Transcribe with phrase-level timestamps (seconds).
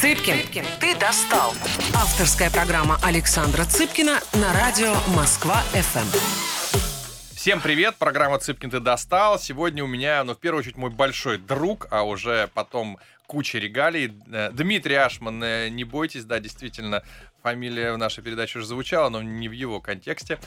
[0.00, 1.52] Цыпкин, ты достал.
[1.94, 7.36] Авторская программа Александра Цыпкина на радио Москва-ФМ.
[7.36, 9.38] Всем привет, программа Цыпкин ты достал.
[9.38, 14.14] Сегодня у меня, ну, в первую очередь, мой большой друг, а уже потом куча регалий.
[14.32, 17.02] Э, Дмитрий Ашман, э, не бойтесь, да, действительно,
[17.42, 20.38] фамилия в нашей передаче уже звучала, но не в его контексте.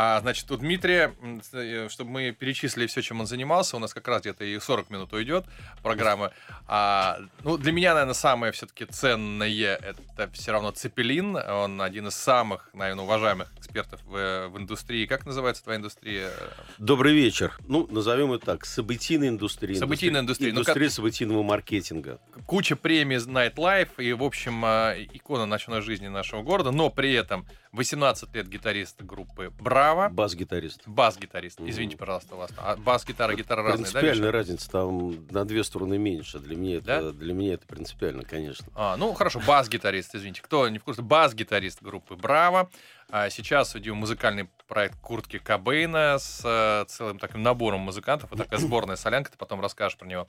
[0.00, 1.12] А, значит, у Дмитрия,
[1.52, 4.90] э, чтобы мы перечислили все, чем он занимался, у нас как раз где-то и 40
[4.90, 5.44] минут уйдет
[5.82, 6.30] программы.
[6.68, 11.34] А, ну, для меня, наверное, самое все-таки ценное это все равно Цепелин.
[11.34, 15.04] Он один из самых, наверное, уважаемых экспертов в, в индустрии.
[15.06, 16.30] Как называется твоя индустрия?
[16.78, 17.58] Добрый вечер.
[17.66, 18.66] Ну, назовем это так.
[18.66, 19.74] Событийная индустрия.
[19.80, 20.50] Событийная индустрия.
[20.50, 22.20] Индустрия, индустрия ну, событийного маркетинга.
[22.46, 27.12] Куча премий Night Life и, в общем, а, икона ночной жизни нашего города, но при
[27.14, 30.08] этом 18 лет гитарист группы Браво.
[30.08, 30.82] Бас-гитарист.
[30.86, 31.60] Бас-гитарист.
[31.60, 32.50] Извините, пожалуйста, у вас.
[32.56, 34.00] А бас-гитара, гитара разная, да?
[34.00, 36.38] Принципиальная разница, там на две стороны меньше.
[36.38, 36.98] Для меня, да?
[36.98, 38.66] это, для меня это принципиально, конечно.
[38.74, 40.42] А, ну, хорошо, бас-гитарист, извините.
[40.42, 41.02] Кто не в курсе?
[41.02, 42.70] Бас-гитарист группы Браво.
[43.10, 48.30] А сейчас идет музыкальный проект Куртки Кобейна с э, целым таким набором музыкантов.
[48.32, 50.26] Это такая сборная солянка, ты потом расскажешь про него.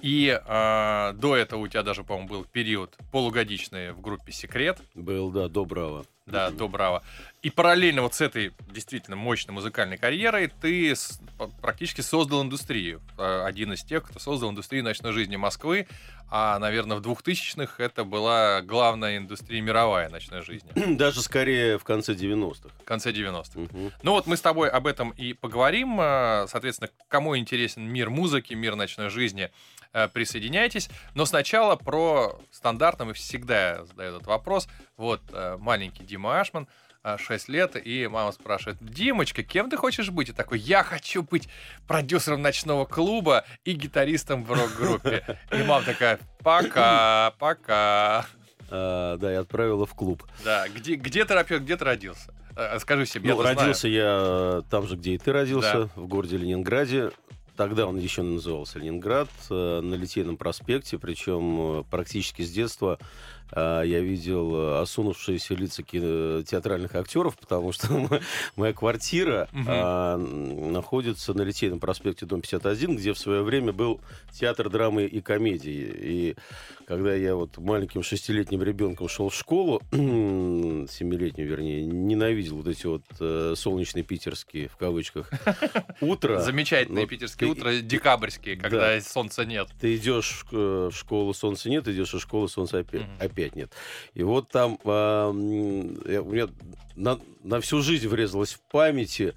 [0.00, 4.80] И э, до этого у тебя даже, по-моему, был период полугодичный в группе Секрет.
[4.94, 6.06] Был, да, до Браво.
[6.26, 7.02] Да, до Браво.
[7.40, 10.94] И параллельно вот с этой действительно мощной музыкальной карьерой ты
[11.62, 13.00] практически создал индустрию.
[13.16, 15.86] А, один из тех, кто создал индустрию ночной жизни Москвы.
[16.30, 20.70] А, наверное, в 2000-х это была главная индустрия мировая ночной жизни.
[20.96, 22.70] Даже скорее в конце 90-х.
[22.80, 23.60] В конце 90-х.
[23.60, 23.92] Угу.
[24.02, 25.98] Ну вот мы с тобой об этом и поговорим.
[26.00, 29.50] А, соответственно, кому интересен мир музыки, мир ночной жизни,
[29.92, 30.90] Э, присоединяйтесь.
[31.14, 34.68] Но сначала про стандартно мы всегда задают этот вопрос.
[34.96, 36.68] Вот э, маленький Дима Ашман,
[37.04, 40.28] 6 э, лет, и мама спрашивает, Димочка, кем ты хочешь быть?
[40.28, 41.48] И такой, я хочу быть
[41.86, 45.38] продюсером ночного клуба и гитаристом в рок-группе.
[45.52, 48.26] И мама такая, пока, пока.
[48.70, 50.24] А, да, и отправила в клуб.
[50.44, 52.34] Да, где, где ты, где ты родился?
[52.80, 53.34] Скажи себе.
[53.34, 53.94] Ну, родился знаю.
[53.94, 55.90] я там же, где и ты родился, да.
[55.94, 57.12] в городе Ленинграде.
[57.58, 63.04] Тогда он еще назывался Ленинград, э, на Литейном проспекте, причем э, практически с детства а,
[63.56, 67.88] я видел э, осунувшиеся лица театральных актеров, потому что
[68.56, 70.70] моя квартира угу.
[70.70, 74.00] находится на Литейном проспекте, дом 51, где в свое время был
[74.32, 75.94] театр драмы и комедии.
[75.98, 76.36] И
[76.86, 83.02] когда я вот маленьким шестилетним ребенком шел в школу, семилетним, вернее, ненавидел вот эти вот
[83.20, 85.30] э, солнечные питерские, в кавычках,
[86.00, 86.40] утро.
[86.40, 89.68] Замечательные вот, питерские ты, утра, декабрьские, когда да, солнца нет.
[89.80, 93.02] Ты идешь в школу, солнца нет, идешь в школу, солнца опять.
[93.02, 93.72] Угу опять нет.
[94.14, 96.48] И вот там э, у меня
[96.96, 99.34] на, на всю жизнь врезалось в памяти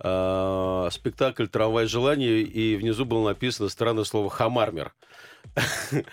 [0.00, 4.94] э, спектакль «Трамвай желания», и внизу было написано странное слово «хамармер».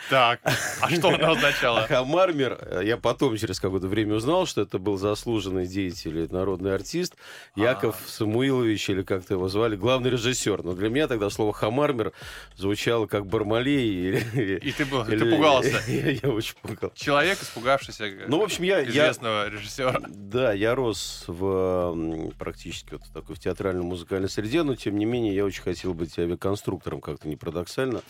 [0.09, 0.41] Так,
[0.81, 1.87] а что она означала?
[1.87, 7.15] Хамармер, э, я потом через какое-то время узнал, что это был заслуженный деятель, народный артист
[7.55, 8.09] Яков а.
[8.09, 10.63] Самуилович, или как-то его звали, главный режиссер.
[10.63, 12.11] Но для меня тогда слово Хамармер
[12.57, 14.19] звучало как Бармалей.
[14.57, 15.81] И ты, был, ты пугался?
[15.87, 16.91] Я, очень пугал.
[16.95, 20.01] Человек, испугавшийся э, ну, в общем, я, известного режиссера.
[20.09, 25.45] Да, я рос в практически вот такой в театрально-музыкальной среде, но тем не менее я
[25.45, 28.01] очень хотел быть авиаконструктором, как-то не парадоксально.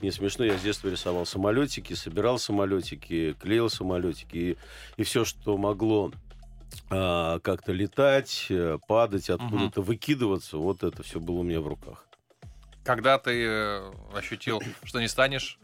[0.00, 4.36] Не смешно, я с детства рисовал самолетики, собирал самолетики, клеил самолетики.
[4.36, 4.56] И,
[4.96, 6.12] и все, что могло
[6.90, 9.88] а, как-то летать, э, падать, откуда-то угу.
[9.88, 12.06] выкидываться, вот это все было у меня в руках.
[12.84, 15.58] Когда ты э, ощутил, что не станешь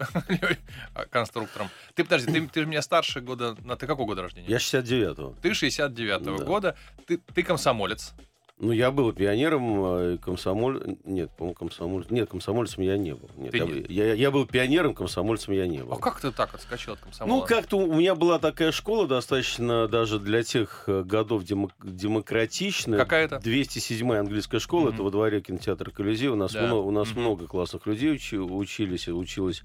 [1.11, 1.71] конструктором?
[1.95, 3.55] Ты, подожди, ты, ты же меня старше года...
[3.55, 4.49] Ты какого года рождения?
[4.49, 5.37] Я 69-го.
[5.41, 6.45] Ты 69-го да.
[6.45, 6.77] года.
[7.07, 8.13] Ты, ты комсомолец.
[8.59, 10.97] Ну, я был пионером, э, комсомоль...
[11.05, 12.07] Нет, по-моему, комсомоль...
[12.09, 13.29] Нет, комсомольцем я не был.
[13.37, 13.85] Нет, я, не...
[13.89, 15.93] Я, я был пионером, комсомольцем я не был.
[15.93, 17.41] А как ты так отскочил от комсомола?
[17.41, 21.73] Ну, как-то у меня была такая школа достаточно даже для тех э, годов демок...
[21.83, 22.99] демократичная.
[22.99, 23.37] Какая-то?
[23.37, 24.95] 207-я английская школа, mm-hmm.
[24.95, 26.29] это во дворе кинотеатра Колизей.
[26.29, 26.63] У нас, да.
[26.63, 27.21] много, у нас mm-hmm.
[27.21, 28.39] много классных людей учи...
[28.39, 29.65] учились, училась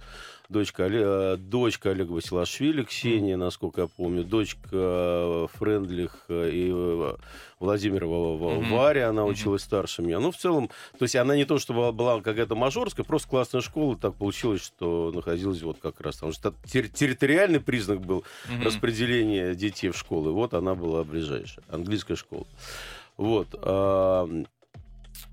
[0.52, 6.72] дочка, э, дочка Олега Василашвили, Ксения, насколько я помню, дочка Френдлих и
[7.60, 10.20] Владимира Варя, она училась старше меня.
[10.20, 13.98] Ну, в целом, то есть она не то, чтобы была какая-то мажорская, просто классная школа,
[13.98, 16.34] так получилось, что находилась вот как раз там.
[16.34, 18.24] Что территориальный признак был
[18.64, 20.32] распределение детей в школы.
[20.32, 22.46] Вот она была ближайшая, английская школа.
[23.18, 23.48] Вот.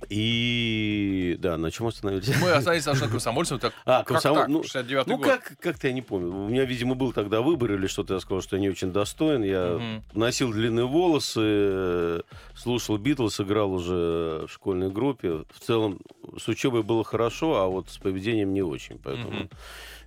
[0.09, 2.33] И да, на чем остановились?
[2.41, 3.59] Мы остановились на комсомольцем.
[3.59, 4.45] Так, а, комсомол...
[4.49, 4.63] ну,
[5.07, 5.27] ну год.
[5.27, 6.29] как, как-то я не помню.
[6.29, 8.15] У меня, видимо, был тогда выбор или что-то.
[8.15, 9.43] Я сказал, что я не очень достоин.
[9.43, 10.05] Я угу.
[10.19, 12.23] носил длинные волосы,
[12.55, 15.45] слушал Битлз, играл уже в школьной группе.
[15.51, 16.01] В целом
[16.39, 18.99] с учебой было хорошо, а вот с поведением не очень.
[18.99, 19.49] Поэтому угу.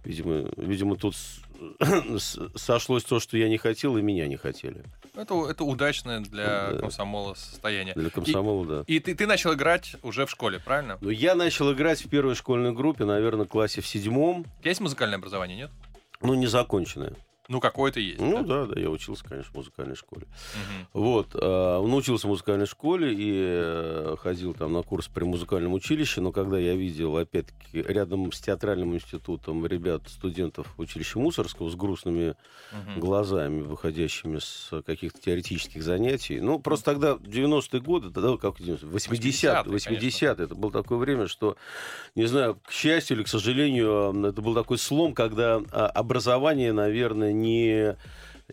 [0.04, 1.16] Видимо, видимо, тут
[2.56, 4.84] сошлось то, что я не хотел, и меня не хотели.
[5.16, 6.78] Это, это удачное для да.
[6.80, 7.94] комсомола состояние.
[7.94, 8.84] Для комсомола, и, да.
[8.88, 10.98] И ты, ты начал играть уже в школе, правильно?
[11.02, 14.46] Ну, я начал играть в первой школьной группе, наверное, в классе в седьмом.
[14.58, 15.72] У тебя есть музыкальное образование, нет?
[16.22, 17.14] Ну, незаконченное.
[17.52, 18.22] Ну, какой-то есть.
[18.22, 18.66] Ну да?
[18.66, 20.26] да, да, я учился, конечно, в музыкальной школе.
[20.94, 21.02] Угу.
[21.02, 26.22] Вот, э, научился в музыкальной школе и э, ходил там на курс при музыкальном училище,
[26.22, 32.36] но когда я видел, опять-таки, рядом с театральным институтом ребят, студентов училища Мусорского с грустными
[32.72, 33.02] угу.
[33.02, 39.72] глазами, выходящими с каких-то теоретических занятий, ну, просто тогда, 90-е годы, тогда, как 80-е, 80-е,
[39.72, 41.58] 80 это было такое время, что,
[42.16, 47.34] не знаю, к счастью или к сожалению, это был такой слом, когда а, образование, наверное,
[47.42, 47.96] не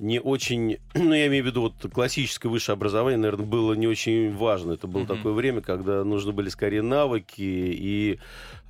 [0.00, 4.34] не очень, ну, я имею в виду, вот классическое высшее образование, наверное, было не очень
[4.34, 4.72] важно.
[4.72, 5.16] Это было mm-hmm.
[5.16, 8.18] такое время, когда нужны были скорее навыки и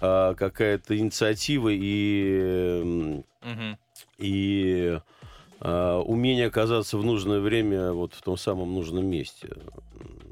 [0.00, 2.82] а, какая-то инициатива и,
[3.42, 3.76] mm-hmm.
[4.18, 5.00] и
[5.60, 9.50] а, умение оказаться в нужное время вот в том самом нужном месте.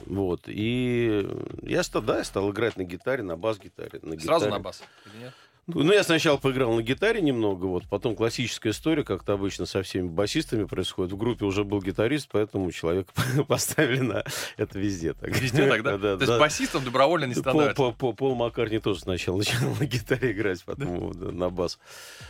[0.07, 0.43] Вот.
[0.47, 1.29] И
[1.63, 3.99] я стал, да, я стал играть на гитаре, на бас-гитаре.
[4.03, 4.83] На Сразу на бас?
[5.07, 5.35] Или нет?
[5.69, 9.83] Ну, я сначала поиграл на гитаре немного, вот, потом классическая история, как это обычно со
[9.83, 11.13] всеми басистами происходит.
[11.13, 13.13] В группе уже был гитарист, поэтому человека
[13.49, 14.25] поставили на
[14.57, 15.13] это везде.
[15.15, 15.37] Так.
[15.37, 15.99] Везде тогда?
[15.99, 17.75] да, То есть басистом добровольно не становится?
[17.75, 21.33] Пол, Пол, Пол Маккартни тоже сначала начал на гитаре играть, потом да.
[21.33, 21.81] на бас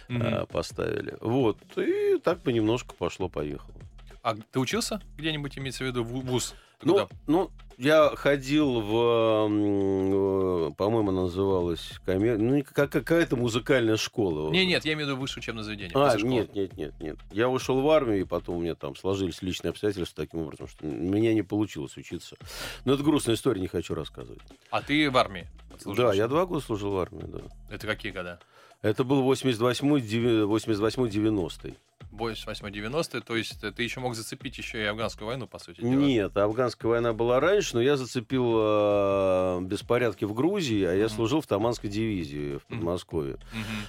[0.09, 1.19] а, поставили.
[1.21, 3.75] Вот, и так понемножку пошло-поехало.
[4.23, 6.55] А ты учился где-нибудь, имеется в виду, в ВУЗ?
[6.83, 12.39] Ну, ну, я ходил в, э, по-моему, называлась коммер...
[12.39, 14.51] ну, как какая-то музыкальная школа.
[14.51, 15.93] Не, нет, я имею в виду высшее учебное заведение.
[15.95, 17.17] А, нет, нет, нет, нет.
[17.33, 20.87] Я ушел в армию, и потом у меня там сложились личные обстоятельства таким образом, что
[20.87, 22.37] у меня не получилось учиться.
[22.85, 24.43] Но это грустная история, не хочу рассказывать.
[24.71, 25.47] А ты в армии?
[25.85, 27.41] Да, я два года служил в армии, да.
[27.71, 28.39] Это какие года?
[28.83, 31.77] Это был 88-90.
[32.17, 35.91] 88-90, то есть ты еще мог зацепить еще и афганскую войну, по сути дела.
[35.91, 41.09] Нет, афганская война была раньше, но я зацепил э, беспорядки в Грузии, а я mm-hmm.
[41.09, 43.37] служил в Таманской дивизии в Подмосковье.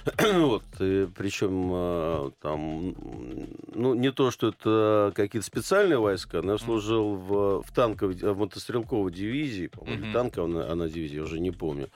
[0.06, 0.40] Mm-hmm.
[0.46, 2.94] вот, и, причем э, там,
[3.74, 8.38] ну, не то, что это какие-то специальные войска, но я служил в, в танковой, в
[8.38, 10.12] мотострелковой дивизии, по-моему, mm-hmm.
[10.12, 11.88] танковая она дивизия, уже не помню.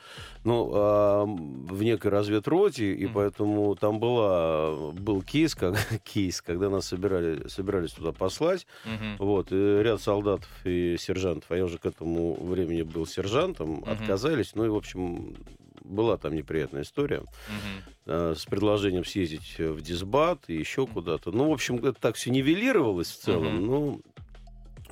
[0.45, 1.25] Ну, э,
[1.73, 3.13] в некой разведроте, и mm-hmm.
[3.13, 8.67] поэтому там была, был кейс, как кейс, когда нас собирали, собирались туда послать.
[8.85, 9.25] Угу.
[9.25, 13.91] Вот, и ряд солдатов и сержантов, а я уже к этому времени был сержантом, угу.
[13.91, 14.55] отказались.
[14.55, 15.37] Ну и, в общем,
[15.85, 18.35] была там неприятная история угу.
[18.35, 21.33] с предложением съездить в Дисбат и еще куда-то.
[21.33, 23.57] Ну, в общем, это так все нивелировалось в целом.
[23.59, 23.67] Угу.
[23.67, 24.03] Ну,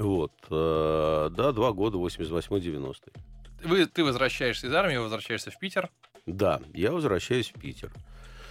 [0.01, 0.33] вот.
[0.51, 2.97] Э, да, два года, 88-90.
[3.65, 5.91] Вы, ты возвращаешься из армии, возвращаешься в Питер?
[6.27, 7.93] Да, я возвращаюсь в Питер.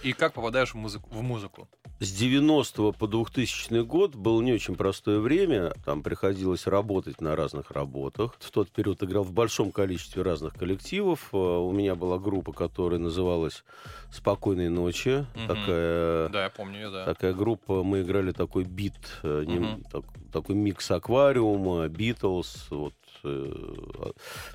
[0.02, 1.08] И как попадаешь в музыку?
[1.10, 1.68] В музыку?
[1.98, 5.74] С 90 по 2000 год было не очень простое время.
[5.84, 8.36] Там приходилось работать на разных работах.
[8.40, 11.28] В тот период играл в большом количестве разных коллективов.
[11.32, 13.64] Э, у меня была группа, которая называлась
[14.10, 15.26] «Спокойной ночи».
[15.34, 15.46] Угу.
[15.46, 17.04] Такая, да, я помню, да.
[17.04, 17.82] Такая группа.
[17.82, 19.82] Мы играли такой бит, угу.
[19.92, 22.94] так, такой микс аквариума, Битлз, вот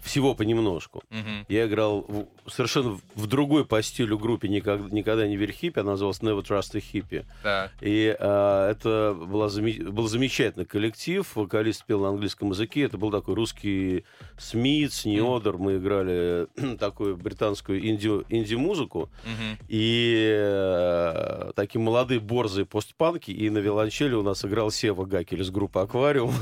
[0.01, 1.03] всего понемножку.
[1.11, 1.45] Угу.
[1.49, 6.19] Я играл в, совершенно в другой по стилю группе, никогда, никогда не верхипи, она называлась
[6.19, 7.25] Never Trust a Hippie.
[7.43, 7.71] Да.
[7.81, 13.35] И а, это была, был замечательный коллектив, вокалист пел на английском языке, это был такой
[13.35, 14.05] русский
[14.37, 19.65] Смитс, Неодер, мы играли такую британскую инди, инди-музыку, угу.
[19.67, 25.49] и а, такие молодые борзые постпанки, и на виолончели у нас играл Сева Гакель из
[25.49, 26.33] группы Аквариум,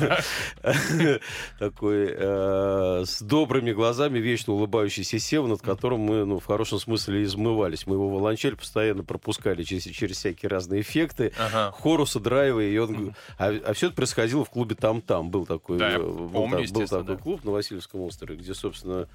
[1.60, 7.24] такой э, с добрыми глазами, вечно улыбающийся Сева, над которым мы, ну, в хорошем смысле
[7.24, 7.88] измывались.
[7.88, 11.74] Мы его волончель постоянно пропускали через, через всякие разные эффекты, ага.
[11.78, 12.66] хорусы, драйвы.
[12.66, 13.16] И он...
[13.38, 15.30] а, а все это происходило в клубе Там-Там.
[15.30, 17.16] Был такой, да, был, помню, был такой да.
[17.16, 19.08] клуб на Васильевском острове, где, собственно,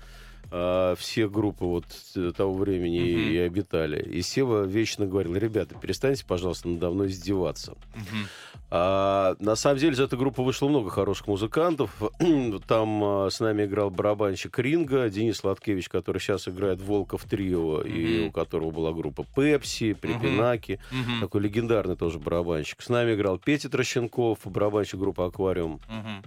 [0.51, 1.85] а, все группы вот
[2.17, 3.33] э, того времени uh-huh.
[3.33, 4.03] и обитали.
[4.03, 7.73] И Сева вечно говорил, ребята, перестаньте, пожалуйста, надо мной издеваться.
[7.73, 8.27] Uh-huh.
[8.71, 11.91] А, на самом деле из этой группы вышло много хороших музыкантов.
[12.67, 17.89] Там а, с нами играл барабанщик Ринга, Денис Латкевич, который сейчас играет Волков Трио, uh-huh.
[17.89, 20.81] и у которого была группа Пепси, Припинаки.
[20.91, 21.21] Uh-huh.
[21.21, 22.81] Такой легендарный тоже барабанщик.
[22.81, 25.81] С нами играл Петя Трощенков, барабанщик группы Аквариум.
[25.89, 26.25] Uh-huh.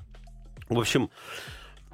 [0.76, 1.10] В общем,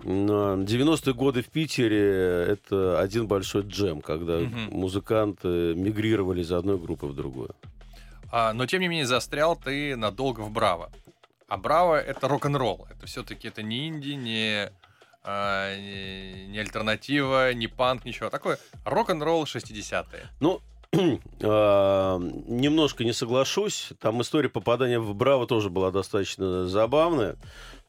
[0.04, 4.56] 90-е годы в Питере это один большой джем, когда угу.
[4.72, 7.56] музыканты мигрировали из одной группы в другую.
[8.32, 10.92] А, но тем не менее застрял ты надолго в Браво.
[11.48, 12.88] А Браво это рок-н-ролл.
[12.92, 14.70] Это все-таки это не инди, не,
[15.24, 18.30] а, не, не альтернатива, не панк, ничего.
[18.30, 20.30] Такое рок-н-ролл 60-е.
[20.40, 20.62] Ну,
[21.42, 23.90] немножко не соглашусь.
[24.00, 27.36] Там история попадания в Браво тоже была достаточно забавная.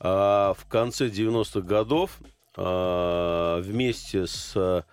[0.00, 2.18] А, в конце 90-х годов
[2.56, 4.84] а, вместе с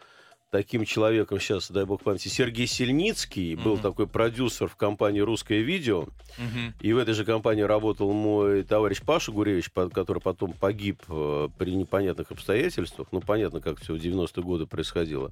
[0.55, 3.61] таким человеком сейчас, дай бог памяти, Сергей Сельницкий, mm-hmm.
[3.61, 6.73] был такой продюсер в компании «Русское видео», mm-hmm.
[6.79, 11.71] и в этой же компании работал мой товарищ Паша Гуревич, который потом погиб э, при
[11.71, 15.29] непонятных обстоятельствах, ну, понятно, как все в 90-е годы происходило.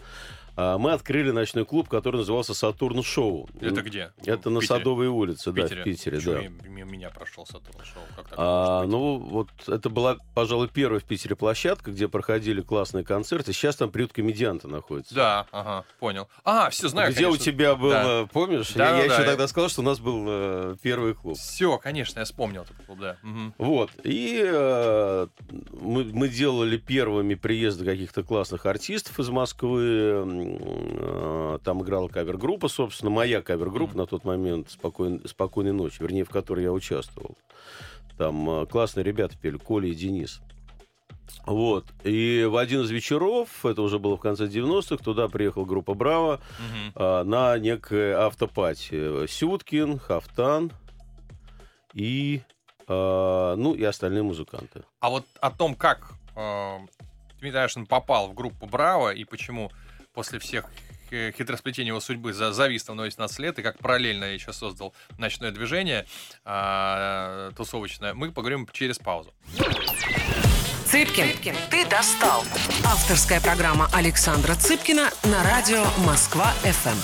[0.56, 3.50] А, мы открыли ночной клуб, который назывался «Сатурн Шоу».
[3.60, 4.12] Это где?
[4.26, 4.80] Это в на Питере?
[4.80, 6.68] Садовой улице, в да, в Питере, Почему да.
[6.70, 8.04] Мимо меня прошел «Сатурн Шоу»?
[8.16, 13.52] Как а, ну, вот это была, пожалуй, первая в Питере площадка, где проходили классные концерты.
[13.54, 15.16] Сейчас там приют комедианта находится.
[15.16, 16.28] Да, ага, понял.
[16.44, 17.42] А, все, знаю, Где конечно.
[17.42, 18.28] у тебя был, да.
[18.32, 18.74] помнишь?
[18.74, 19.16] Да, я да, я да.
[19.16, 21.38] еще тогда сказал, что у нас был э, первый клуб.
[21.38, 23.18] Все, конечно, я вспомнил этот клуб, да.
[23.24, 23.54] Угу.
[23.58, 23.92] Вот.
[24.04, 25.28] И э,
[25.72, 30.43] мы, мы делали первыми приезды каких-то классных артистов из Москвы.
[30.46, 33.98] Э, там играла кавер-группа, собственно, моя кавер-группа mm-hmm.
[33.98, 37.38] на тот момент «Спокойной, «Спокойной ночи», вернее, в которой я участвовал.
[38.18, 40.42] Там э, классные ребята пели, Коля и Денис.
[41.46, 41.86] Вот.
[42.04, 46.36] И в один из вечеров, это уже было в конце 90-х, туда приехала группа «Браво»
[46.36, 46.92] угу.
[46.96, 49.28] а, на некое автопати.
[49.28, 50.72] Сюткин, Хафтан
[51.94, 52.42] и,
[52.88, 54.84] а, ну, и остальные музыканты.
[55.00, 56.78] А вот о том, как э,
[57.40, 59.72] Дмитрий Ашин попал в группу «Браво» и почему
[60.14, 60.66] после всех
[61.10, 65.52] хитросплетений его судьбы за, завис там 18 лет, и как параллельно я еще создал ночное
[65.52, 66.06] движение
[66.46, 69.34] э, тусовочное, мы поговорим через паузу.
[70.86, 72.44] Цыпкин, Цыпкин, ты достал.
[72.86, 76.98] Авторская программа Александра Цыпкина на радио Москва-ФМ.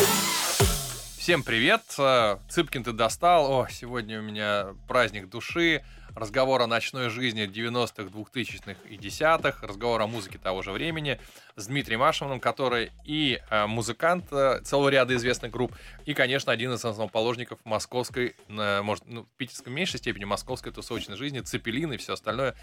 [1.18, 1.84] Всем привет!
[2.00, 3.51] Э, Цыпкин ты достал.
[3.51, 5.84] О, сегодня у меня праздник души
[6.16, 11.20] разговор о ночной жизни 90-х, 2000-х и 10-х, разговор о музыке того же времени
[11.56, 15.74] с Дмитрием Ашиновым, который и э, музыкант э, целого ряда известных групп,
[16.06, 21.39] и, конечно, один из основоположников московской, э, может, ну, питерской меньшей степени, московской тусовочной жизни,
[21.39, 22.56] Цепелин и все остальное.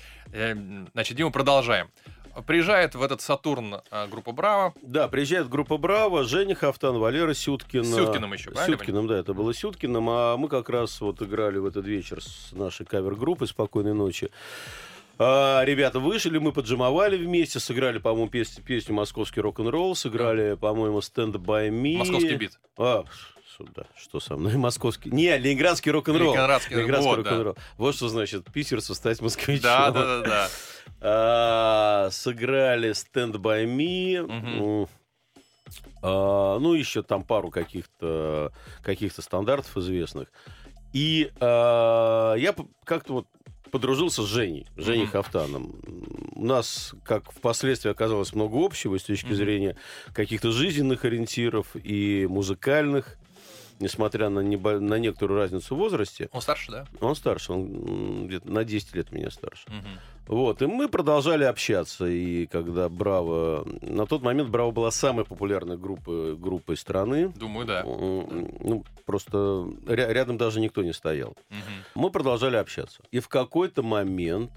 [0.93, 1.91] Значит, Дима, продолжаем.
[2.47, 4.75] Приезжает в этот Сатурн а, группа Браво.
[4.83, 7.85] Да, приезжает группа Браво, Женя Хафтан, Валера Сюткин.
[7.85, 8.77] С Сюткиным еще, правильно?
[8.77, 10.09] Сюткиным, да, это было Сюткиным.
[10.11, 14.31] А мы как раз вот играли в этот вечер с нашей кавер-группой «Спокойной ночи».
[15.19, 21.37] А, ребята вышли, мы поджимовали вместе, сыграли, по-моему, песню, песню «Московский рок-н-ролл», сыграли, по-моему, «Stand
[21.37, 21.97] by me».
[21.97, 22.59] Московский бит.
[22.77, 23.05] А,
[23.65, 24.55] да, что со мной?
[24.57, 25.11] Московский.
[25.11, 26.35] Не, ленинградский рок-н-ролл.
[26.35, 27.55] Ленинградский, ленинградский вот, рок-н-ролл.
[27.55, 27.63] Да.
[27.79, 29.63] Вот что значит питерцу стать москвичом.
[29.63, 30.49] Да, да, да, да.
[31.01, 34.23] А, сыграли Stand by Me.
[34.23, 34.89] Мгм.
[36.03, 40.29] А, ну, еще там пару каких-то каких стандартов известных.
[40.93, 43.27] И а, я как-то вот
[43.71, 45.13] подружился с Женей, Женей Мгм.
[45.13, 45.75] Хафтаном.
[46.35, 49.35] У нас, как впоследствии оказалось, много общего с точки Мгм.
[49.35, 49.77] зрения
[50.15, 53.19] каких-то жизненных ориентиров и музыкальных,
[53.81, 56.29] несмотря на, небо- на некоторую разницу в возрасте.
[56.33, 56.87] Он старше, да?
[57.01, 59.65] Он старше, он где-то на 10 лет меня старше.
[59.69, 60.01] Мгм.
[60.29, 63.65] Вот, и мы продолжали общаться, и когда Браво...
[63.81, 67.29] На тот момент Браво была самой популярной группой, группой страны.
[67.37, 67.83] Думаю, да.
[67.85, 69.37] Ну, просто
[69.87, 71.37] ря- рядом даже никто не стоял.
[71.51, 71.61] Мгм.
[71.95, 73.03] Мы продолжали общаться.
[73.13, 74.51] И в какой-то момент,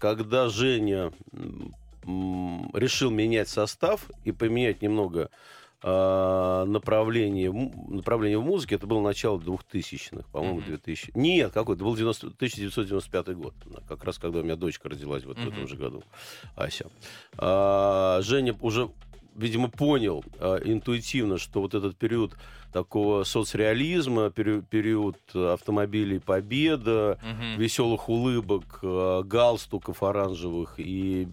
[0.00, 1.12] когда Женя
[2.74, 5.30] решил менять состав и поменять немного
[5.82, 7.52] а, направление,
[7.88, 10.60] направление в музыке, это было начало 2000-х, по-моему.
[10.62, 11.12] 2000.
[11.14, 11.74] Нет, какой?
[11.74, 13.54] Это был 90 1995 год,
[13.88, 15.52] как раз когда у меня дочка родилась вот в Мгм.
[15.52, 16.04] этом же году,
[16.56, 16.86] Ася.
[17.36, 18.90] А, Женя уже
[19.34, 22.36] видимо, понял а, интуитивно, что вот этот период
[22.72, 27.60] такого соцреализма, период, автомобилей Победа, Мгм.
[27.60, 31.28] веселых улыбок, э, галстуков оранжевых и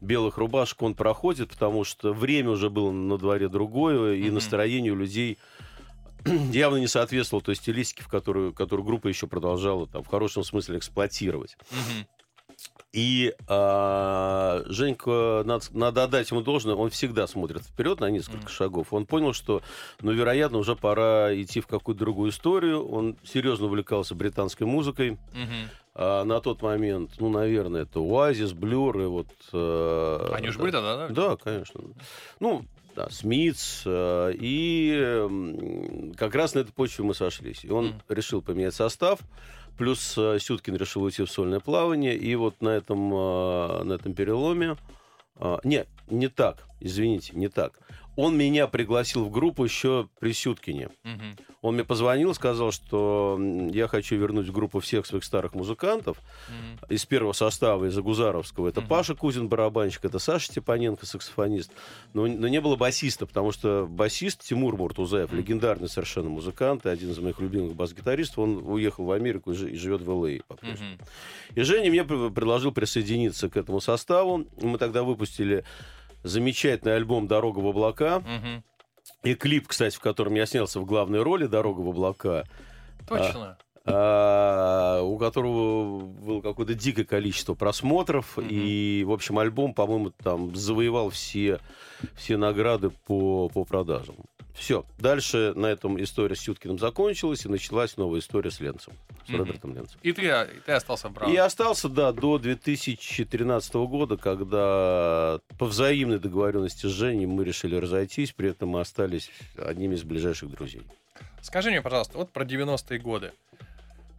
[0.00, 4.34] белых рубашек он проходит, потому что время уже было на дворе другое, и Мгм.
[4.34, 5.38] настроение у людей
[6.24, 10.78] явно не соответствовало той стилистике, в которую, которую группа еще продолжала там, в хорошем смысле
[10.78, 11.56] эксплуатировать.
[11.70, 12.06] Мгм.
[12.92, 18.48] И а, Женька, надо, надо отдать ему должное, он всегда смотрит вперед на несколько Мгм.
[18.48, 18.92] шагов.
[18.92, 19.60] Он понял, что,
[20.00, 22.88] ну, вероятно, уже пора идти в какую-то другую историю.
[22.88, 25.18] Он серьезно увлекался британской музыкой.
[25.34, 25.68] Мгм.
[25.94, 29.28] А, на тот момент, ну, наверное, это Оазис, Блюр и вот...
[29.52, 30.62] э, Они уже да.
[30.62, 31.08] были тогда, да?
[31.08, 31.80] Да, конечно.
[32.40, 32.64] Ну,
[32.96, 33.82] да, Смитс.
[33.84, 37.64] э, и м, как раз на этой почве мы сошлись.
[37.64, 38.02] И он Мгм.
[38.08, 39.20] решил поменять состав.
[39.78, 42.16] Плюс э, Сюткин решил уйти в сольное плавание.
[42.16, 44.76] И вот на этом, э, на этом переломе...
[45.36, 47.78] э, не, не так, извините, не так.
[48.20, 50.88] Он меня пригласил в группу еще при Сюткине.
[51.04, 51.36] Мгм.
[51.62, 53.38] Он мне позвонил, сказал, что
[53.72, 56.92] я хочу вернуть в группу всех своих старых музыкантов Мгм.
[56.92, 58.66] из первого состава, из Агузаровского.
[58.68, 58.88] Это Мгм.
[58.88, 61.70] Паша Кузин, барабанщик, это Саша Степаненко, саксофонист.
[62.12, 65.38] Но, но не было басиста, потому что басист Тимур Муртузаев, Мгм.
[65.38, 69.70] легендарный совершенно музыкант, и один из моих любимых бас-гитаристов, он уехал в Америку и жи-
[69.70, 70.40] и живет в Л.А.
[70.48, 70.94] по-прежнему.
[70.94, 71.04] Мгм.
[71.54, 74.44] И Женя мне пр- предложил присоединиться к этому составу.
[74.60, 75.62] Мы тогда выпустили
[76.22, 78.20] замечательный альбом «Дорога в облака».
[78.20, 78.64] Мгм.
[79.24, 82.44] И клип, кстати, в котором я снялся в главной роли «Дорога в облака»,
[83.08, 83.58] Точно.
[83.84, 88.36] а, у которого было какое-то дикое количество просмотров.
[88.36, 88.48] Мгм.
[88.50, 91.58] И, в общем, альбом, по-моему, там завоевал все,
[92.14, 94.16] все награды по, по продажам.
[94.58, 94.84] Все.
[94.98, 98.92] Дальше на этом история с Сюткиным закончилась, и началась новая история с Ленцем,
[99.26, 99.30] с.
[99.30, 99.98] Робертом Ленцем.
[100.02, 101.30] И ты, а, ты остался брат.
[101.30, 108.32] И остался, да, до 2013 года, когда по взаимной договоренности с Женей мы решили разойтись,
[108.32, 110.82] при этом мы остались одними из ближайших друзей.
[111.40, 113.32] Скажи мне, пожалуйста, вот про 90-е годы.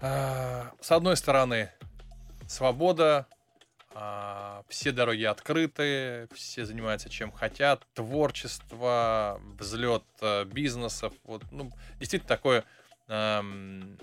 [0.02, 1.70] А, С одной стороны,
[2.48, 3.28] свобода,
[4.68, 11.14] все дороги открыты, все занимаются чем хотят, творчество, взлет э, бизнесов.
[11.24, 12.64] Вот, ну, действительно такой
[13.08, 13.98] эм,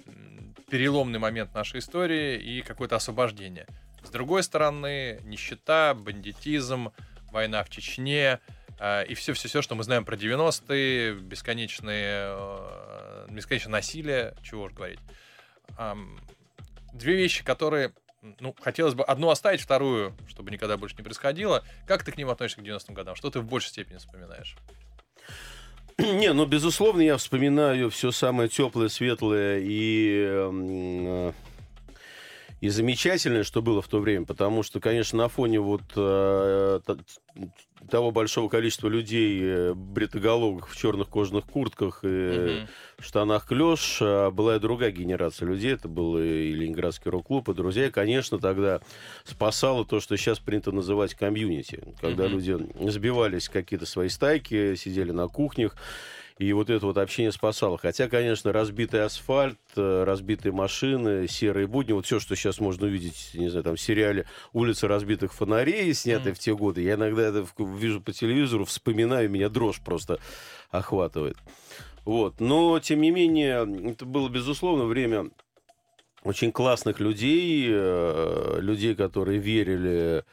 [0.68, 3.66] переломный момент нашей истории и какое-то освобождение.
[4.02, 6.92] С другой стороны, нищета, бандитизм,
[7.30, 8.40] война в Чечне,
[8.80, 15.00] э, и все-все-все, что мы знаем про 90-е, бесконечные, э, бесконечное насилие, чего уж говорить.
[15.78, 16.20] Ам,
[16.96, 17.92] Две вещи, которые,
[18.40, 21.64] ну, хотелось бы одну оставить, вторую, чтобы никогда больше не происходило.
[21.86, 23.14] Как ты к ним относишься к 90-м годам?
[23.14, 24.56] Что ты в большей степени вспоминаешь?
[25.98, 31.32] Не, ну, безусловно, я вспоминаю все самое теплое, светлое и, м, э,
[32.60, 36.80] и замечательное, что было в то время, потому что, конечно, на фоне вот э,
[37.90, 42.64] того большого количества людей, э, бритоголовых в черных кожаных куртках и
[42.98, 45.74] в штанах клеш, а была и другая генерация людей.
[45.74, 47.86] Это был и Ленинградский рок-клуб, и друзья.
[47.86, 48.80] И, конечно, тогда
[49.24, 51.84] спасало то, что сейчас принято называть комьюнити.
[52.00, 52.32] Когда Мгм.
[52.32, 52.56] люди
[52.90, 55.76] сбивались какие-то свои стайки, сидели на кухнях.
[56.38, 57.78] И вот это вот общение спасало.
[57.78, 63.30] Хотя, конечно, разбитый асфальт, э, разбитые машины, серые будни, вот все, что сейчас можно увидеть,
[63.32, 66.34] не знаю, там в сериале «Улица разбитых фонарей», снятый Мгм.
[66.34, 70.18] в те годы, я иногда это вижу по телевизору, вспоминаю, меня дрожь просто
[70.70, 71.38] охватывает.
[72.04, 72.38] Вот.
[72.38, 75.30] Но, тем не менее, это было, безусловно, время
[76.22, 80.24] очень классных людей, э, людей, которые верили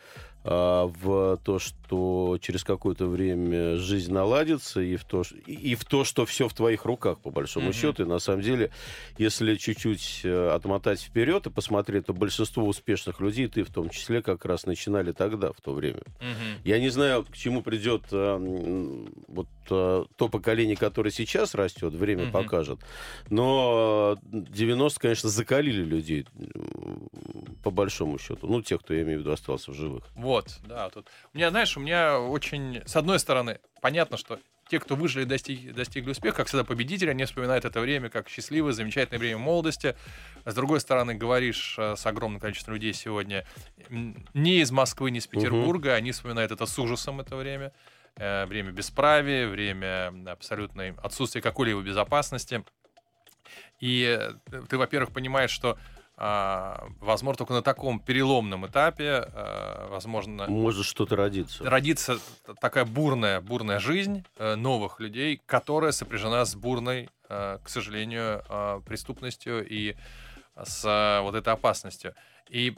[0.44, 6.26] в то, что через какое-то время жизнь наладится, и в то, и в то что
[6.26, 7.74] все в твоих руках, по большому Мгм.
[7.74, 8.04] счету.
[8.04, 8.72] И на самом деле,
[9.18, 14.22] если чуть-чуть э, отмотать вперед и посмотреть, то большинство успешных людей, ты в том числе,
[14.22, 16.02] как раз начинали тогда, в то время.
[16.20, 16.62] Мгм.
[16.66, 22.24] Я не знаю, к чему придет э, вот э, то поколение, которое сейчас растет, время
[22.24, 22.32] Мгм.
[22.34, 22.80] покажет.
[23.30, 26.26] Но э, 90, конечно, закалили людей
[27.64, 28.48] по большому счету.
[28.48, 30.04] Ну, тех, кто, я имею в виду, остался в живых.
[30.16, 30.33] Вот,
[30.64, 31.10] да, тут.
[31.34, 35.28] У меня, знаешь, у меня очень, с одной стороны, понятно, что те, кто выжили и
[35.28, 39.96] достиг- достигли успеха, как всегда победители, они вспоминают это время как счастливое, замечательное время молодости.
[40.46, 43.46] С другой стороны, говоришь э, с огромным количеством людей сегодня,
[43.90, 47.74] не из Москвы, не из Петербурга, они вспоминают это с ужасом, это время.
[48.16, 52.64] Э, Время бесправия, время абсолютной отсутствия какой-либо безопасности.
[53.80, 54.34] И э,
[54.70, 55.78] ты, во-первых, понимаешь, что
[56.16, 61.64] возможно, только на таком переломном этапе, а, возможно, Может что-то родиться.
[61.68, 62.20] родится
[62.62, 68.82] такая бурная, бурная жизнь э, новых людей, которая сопряжена с бурной, э, к сожалению, э,
[68.86, 69.96] преступностью и
[70.64, 72.14] с вот этой опасностью.
[72.48, 72.78] И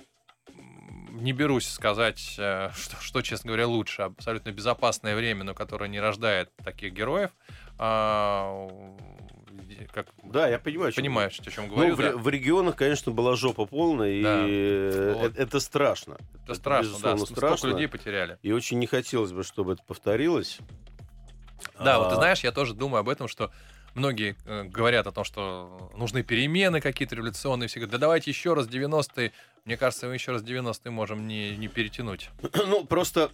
[1.09, 2.71] не берусь сказать, что,
[3.01, 4.03] что, честно говоря, лучше.
[4.03, 7.31] Абсолютно безопасное время, но которое не рождает таких героев.
[9.79, 10.89] А, как Да, я понимаю.
[10.89, 11.95] о чем понимаешь, о чем Ну, говорю.
[11.95, 12.11] в, да.
[12.17, 14.37] в регионах, конечно, была жопа полная, и Да.
[14.47, 15.37] э, Вот.
[15.37, 16.17] э- это страшно.
[16.43, 16.93] Это страшно, да.
[17.13, 17.67] безусловно, Столько страшно.
[17.67, 18.37] людей потеряли.
[18.41, 20.59] И очень не хотелось бы, чтобы это повторилось.
[21.79, 23.51] Да, вот ты А, знаешь, я тоже думаю об этом, что
[23.95, 27.67] многие э, говорят о том, что нужны перемены какие-то революционные.
[27.67, 29.31] Все говорят, да давайте еще раз 90-е.
[29.65, 32.29] Мне кажется, мы еще раз 90-е можем не, не перетянуть.
[32.67, 33.31] Ну, просто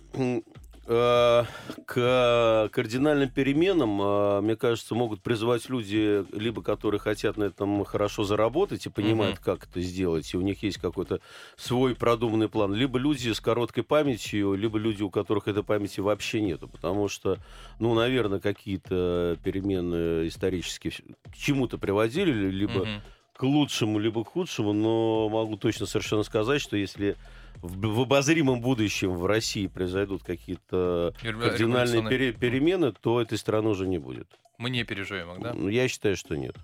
[0.85, 1.43] э,
[1.85, 8.23] к кардинальным переменам, э, мне кажется, могут призывать люди, либо которые хотят на этом хорошо
[8.23, 9.43] заработать и понимают, Мгм.
[9.43, 11.19] как это сделать, и у них есть какой-то
[11.55, 16.41] свой продуманный план, либо люди с короткой памятью, либо люди, у которых этой памяти вообще
[16.41, 17.39] нету, потому что,
[17.79, 20.93] ну, наверное, какие-то перемены исторические
[21.31, 22.91] к чему-то приводили, либо к
[23.33, 27.17] к лучшему либо к худшему, но могу точно совершенно сказать, что если
[27.61, 33.87] в, в обозримом будущем в России произойдут какие-то кардинальные пере, перемены, то этой страны уже
[33.87, 34.27] не будет.
[34.57, 35.53] Мы не переживем их, да?
[35.53, 36.55] Ну, я считаю, что нет.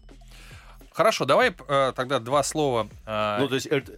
[0.91, 2.87] Хорошо, давай э, тогда два слова.
[3.05, 3.37] Э...
[3.39, 3.93] Ну, то есть это,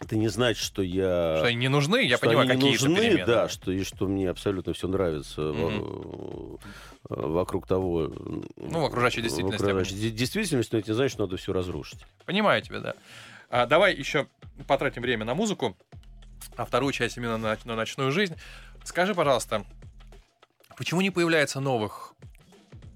[0.00, 1.36] это не значит, что я...
[1.38, 3.26] Что они не нужны, я что понимаю, они какие нужны, перемены.
[3.26, 6.60] да, что, и что мне абсолютно все нравится mm-hmm.
[7.08, 8.12] вокруг того...
[8.56, 9.62] Ну, в окружающей действительности.
[9.62, 12.00] В окружающей действительности, но это не значит, что надо все разрушить.
[12.26, 12.94] Понимаю тебя, да.
[13.50, 14.28] А, давай еще
[14.66, 15.76] потратим время на музыку,
[16.56, 18.36] а вторую часть именно на, на ночную жизнь.
[18.84, 19.64] Скажи, пожалуйста,
[20.76, 22.14] почему не появляется новых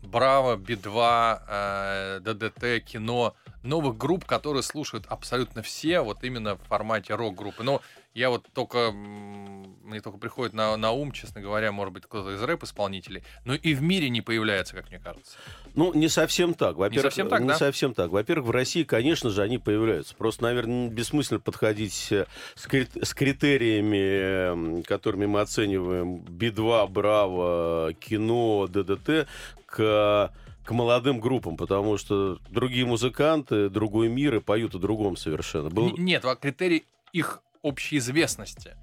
[0.02, 7.14] Браво, Би-2, э, ДДТ, кино, новых групп, которые слушают абсолютно все, вот именно в формате
[7.14, 7.62] рок-группы.
[7.62, 7.80] Но
[8.14, 12.42] я вот только, мне только приходит на, на ум, честно говоря, может быть, кто-то из
[12.42, 15.38] рэп-исполнителей, но и в мире не появляется, как мне кажется.
[15.74, 16.76] Ну, не совсем так.
[16.76, 17.56] Во-первых, не совсем так, не да?
[17.56, 18.10] совсем так.
[18.10, 20.14] Во-первых, в России, конечно же, они появляются.
[20.14, 28.66] Просто, наверное, бессмысленно подходить э, с, крит- с критериями, которыми мы оцениваем Би-2, Браво, кино,
[28.66, 29.26] ДДТ,
[29.64, 30.30] к
[30.64, 35.70] к молодым группам, потому что другие музыканты, другой мир и поют о другом совершенно.
[35.70, 35.96] Был...
[35.96, 38.76] Нет, критерий их общеизвестности.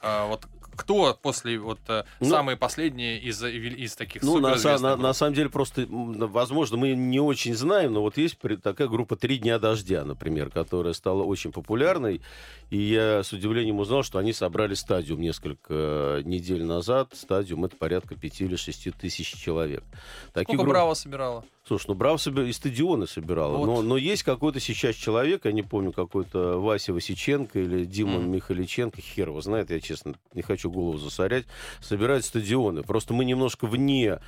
[0.00, 0.46] А, вот
[0.78, 5.34] кто после вот э, ну, самые последние из, из таких Ну, на, на, на самом
[5.34, 10.04] деле, просто, возможно, мы не очень знаем, но вот есть такая группа «Три дня дождя»,
[10.04, 12.22] например, которая стала очень популярной,
[12.70, 17.10] и я с удивлением узнал, что они собрали стадиум несколько недель назад.
[17.12, 19.82] Стадиум— это порядка пяти или шести тысяч человек.
[20.32, 20.74] Такие Сколько групп...
[20.74, 21.44] Браво собирала?
[21.68, 22.44] Слушай, ну Браво собир...
[22.44, 23.58] и стадионы собирала.
[23.58, 23.66] Вот.
[23.66, 28.26] Но, но есть какой-то сейчас человек, я не помню, какой-то Вася Васиченко или Дима mm.
[28.26, 31.44] Михаличенко, хер его знает, я, честно, не хочу голову засорять,
[31.82, 32.82] собирает стадионы.
[32.84, 34.18] Просто мы немножко вне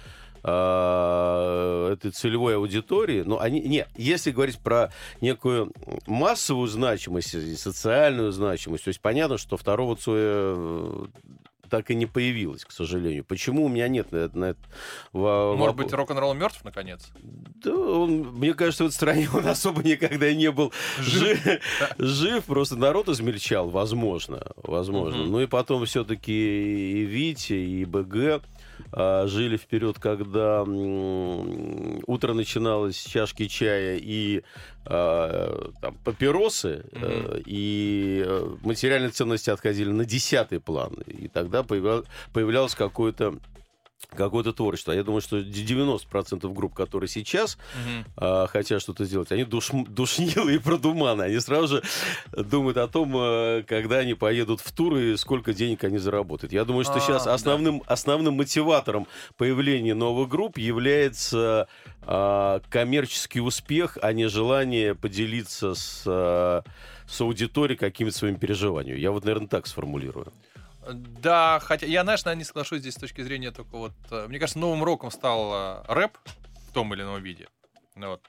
[0.42, 5.72] э, этой целевой аудитории, но они, не, если говорить про некую
[6.06, 11.08] массовую значимость и социальную значимость, то есть понятно, что второго Цоя
[11.70, 13.24] так и не появилась, к сожалению.
[13.24, 14.60] Почему у меня нет на, на это...
[15.12, 17.10] Может быть, рок-н-ролл мертв, наконец?
[17.22, 21.40] Да, он, мне кажется, в этой стране он особо никогда не был жив.
[21.98, 24.42] Жив, просто народ измельчал, возможно.
[24.56, 25.24] Возможно.
[25.24, 28.42] Ну и потом все-таки и Витя, и БГ
[28.92, 34.42] жили вперед, когда утро начиналось с чашки чая и
[34.86, 37.42] а, там, папиросы, mm-hmm.
[37.44, 40.94] и э, материальные ценности отходили на десятый план.
[41.06, 43.36] И тогда появлялось какое-то
[44.08, 44.92] какое-то творчество.
[44.92, 48.04] Я думаю, что 90% групп, которые сейчас угу.
[48.16, 51.22] а, хотят что-то сделать, они душ, душнилы и продуманы.
[51.22, 51.82] Они сразу же
[52.32, 56.52] думают о том, э, когда они поедут в тур и сколько денег они заработают.
[56.52, 57.84] Я думаю, что а, сейчас основным, да.
[57.86, 61.68] основным мотиватором появления новых групп является
[62.02, 66.62] а, коммерческий успех, а не желание поделиться с, а,
[67.06, 68.98] с аудиторией какими-то своими переживаниями.
[68.98, 70.32] Я вот, наверное, так сформулирую.
[70.88, 73.92] Да, хотя я, знаешь, наверное, не соглашусь здесь с точки зрения только вот...
[74.10, 76.16] Э, мне кажется, новым роком стал э, рэп
[76.68, 77.48] в том или ином виде.
[77.96, 78.22] Ну, вот.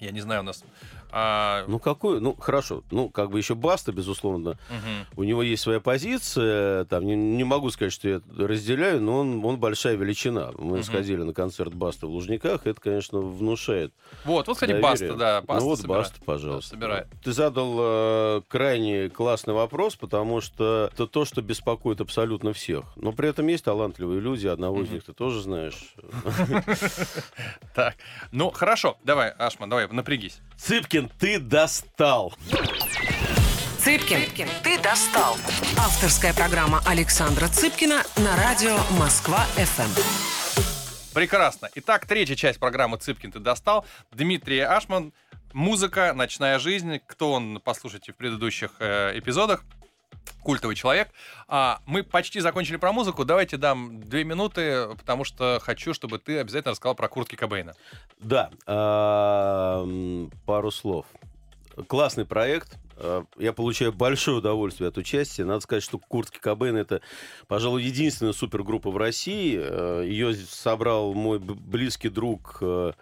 [0.00, 0.64] Я не знаю, у нас
[1.10, 1.64] а...
[1.68, 2.20] Ну, какой?
[2.20, 2.82] Ну, хорошо.
[2.90, 4.50] Ну, как бы еще Баста, безусловно.
[4.50, 5.20] Угу.
[5.20, 6.84] У него есть своя позиция.
[6.86, 10.52] Там, не, не могу сказать, что я разделяю, но он, он большая величина.
[10.58, 10.82] Мы угу.
[10.82, 12.66] сходили на концерт Баста в Лужниках.
[12.66, 13.92] Это, конечно, внушает
[14.24, 14.90] Вот, вот, кстати, доверие.
[14.90, 15.42] Баста, да.
[15.42, 16.04] Баста ну, вот собирает.
[16.04, 16.70] Баста, пожалуйста.
[16.70, 17.06] Да, собирает.
[17.22, 22.84] Ты задал э, крайне классный вопрос, потому что это то, что беспокоит абсолютно всех.
[22.96, 24.46] Но при этом есть талантливые люди.
[24.46, 25.94] Одного из них ты тоже знаешь.
[27.74, 27.94] Так,
[28.32, 28.96] ну, хорошо.
[29.04, 30.40] Давай, Ашман, давай, напрягись.
[30.96, 32.32] Цыпкин, ты достал.
[33.80, 35.36] Цыпкин, Цыпкин, ты достал.
[35.78, 39.90] Авторская программа Александра Цыпкина на радио Москва-ФМ.
[41.12, 41.68] Прекрасно.
[41.74, 43.84] Итак, третья часть программы «Цыпкин, ты достал».
[44.10, 45.12] Дмитрий Ашман,
[45.52, 46.98] музыка, ночная жизнь.
[47.06, 49.64] Кто он, послушайте в предыдущих э, эпизодах
[50.42, 51.08] культовый человек.
[51.48, 53.24] А, мы почти закончили про музыку.
[53.24, 57.74] Давайте дам две минуты, потому что хочу, чтобы ты обязательно рассказал про Куртки Кобейна.
[58.18, 61.06] Да, э, пару слов.
[61.88, 62.78] Классный проект.
[62.96, 65.44] Э, я получаю большое удовольствие от участия.
[65.44, 67.02] Надо сказать, что Куртки Кобейн это,
[67.46, 69.58] пожалуй, единственная супергруппа в России.
[69.60, 72.92] Э, Ее собрал мой близкий друг э,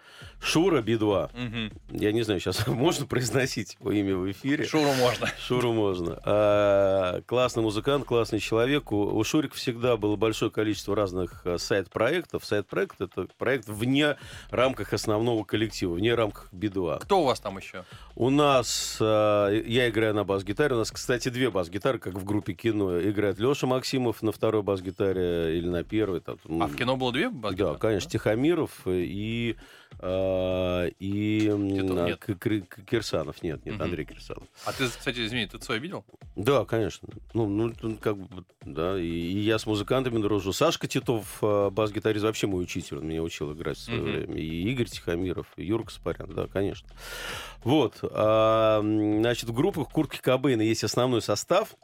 [0.45, 1.25] Шура Би-2.
[1.25, 1.97] Угу.
[1.99, 4.65] Я не знаю, сейчас можно произносить его имя в эфире.
[4.65, 5.27] Шуру можно.
[5.39, 6.19] Шуру можно.
[6.23, 8.91] А, классный музыкант, классный человек.
[8.91, 12.45] У, у Шурика всегда было большое количество разных сайт-проектов.
[12.45, 14.17] Сайт-проект— это проект вне
[14.51, 16.99] рамках основного коллектива, вне рамках Би-2.
[17.01, 17.83] Кто у вас там еще?
[18.15, 20.75] У нас, я играю на бас-гитаре.
[20.75, 23.01] У нас, кстати, две бас-гитары, как в группе кино.
[23.01, 26.19] Играет Леша Максимов на второй бас-гитаре или на первой.
[26.19, 26.37] Там.
[26.61, 27.73] А в кино было две бас-гитары?
[27.73, 29.55] Да, конечно, Тихомиров и
[29.99, 30.34] а,
[30.99, 33.41] и а, К- Кирсанов.
[33.43, 33.79] Нет, нет.
[33.79, 34.47] Андрей Кирсанов.
[34.65, 36.05] А ты, кстати, извини, ты Цой видел?
[36.35, 37.07] Да, конечно.
[37.33, 38.99] Ну, ну, ну, как бы, да.
[38.99, 40.53] И, и я с музыкантами дружу.
[40.53, 42.97] Сашка Титов, э, бас-гитарист, вообще мой учитель.
[42.97, 44.35] Он меня учил играть в свое время.
[44.35, 46.89] И Игорь Тихомиров, и Юрка Спарян, да, конечно.
[47.63, 47.99] Вот.
[48.03, 51.75] а, значит, в группах Куртки Кобейна есть основной состав.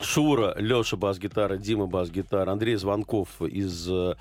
[0.00, 4.16] Шура, Леша бас-гитара, Дима бас-гитара, Андрей Звонков из э, а,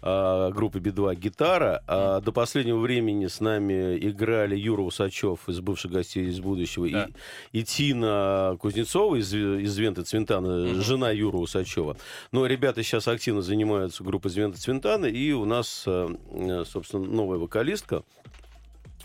[0.00, 1.82] группы Би-2 гитара.
[1.86, 7.08] А до последнего времени с нами играли Юра Усачев из бывших гостей из будущего Да.
[7.52, 10.82] и, и Тина Кузнецова из, из Венты Цвинтана, Мгм.
[10.82, 11.96] жена Юра Усачева.
[12.32, 17.04] Но ребята сейчас активно занимаются группой из Венты Цвинтана, и у нас, э, э, собственно,
[17.04, 18.02] новая вокалистка.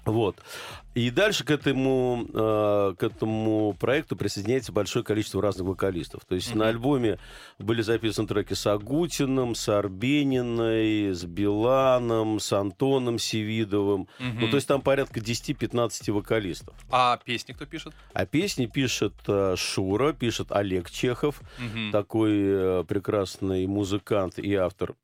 [0.05, 0.35] Вот.
[0.95, 6.25] И дальше к этому, э, к этому проекту присоединяется большое количество разных вокалистов.
[6.25, 6.59] То есть Мгм.
[6.59, 7.19] на альбоме
[7.57, 14.07] были записаны треки с Агутиным, с Арбениной, с Биланом, с Антоном Севидовым.
[14.19, 14.39] Мгм.
[14.41, 16.75] Ну, то есть там порядка 10-15 вокалистов.
[16.91, 17.93] А песни кто пишет?
[18.13, 21.91] А песни пишет э, Шура, пишет Олег Чехов, Мгм.
[21.91, 24.95] такой э, прекрасный музыкант и автор,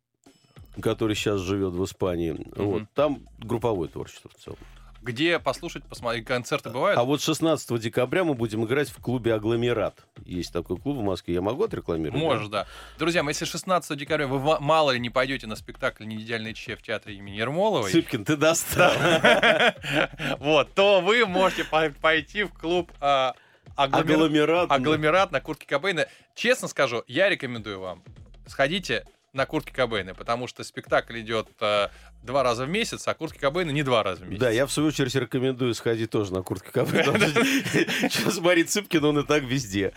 [0.81, 2.35] который сейчас живет в Испании.
[2.55, 2.83] Вот.
[2.93, 4.59] Там групповое творчество в целом.
[5.01, 6.97] Где послушать, посмотреть, концерты бывают?
[6.99, 9.95] А вот 16 декабря мы будем играть в клубе «Агломерат».
[10.25, 11.35] Есть такой клуб в Москве.
[11.35, 12.21] Я могу отрекламировать?
[12.21, 12.67] Можешь, да.
[12.97, 16.83] Друзья, мои, если 16 декабря вы мало ли не пойдете на спектакль «Неидеальный чеф» в
[16.83, 18.91] театре имени Ермоловой, Цыпкин, ты достал.
[20.39, 23.35] вот, то вы можете по- пойти в клуб а,
[23.77, 24.71] агломер- Агломерат.
[24.71, 26.07] агломерат на Куртке Кобейна.
[26.35, 28.03] Честно скажу, я рекомендую вам.
[28.47, 31.91] Сходите на Куртке Кобейна, потому что спектакль идет а,
[32.23, 34.41] два раза в месяц, а Куртки Кобейна не два раза в месяц.
[34.41, 37.03] Да, я в свою очередь рекомендую сходить тоже на куртке кафе.
[38.09, 39.93] Что смотреть Цыпкин, он и так везде.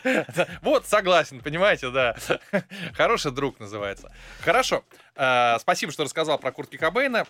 [0.63, 2.17] Вот, согласен, понимаете, да.
[2.95, 4.13] Хороший друг называется.
[4.41, 4.85] Хорошо.
[5.15, 7.27] А, спасибо, что рассказал про Куртки Кобейна.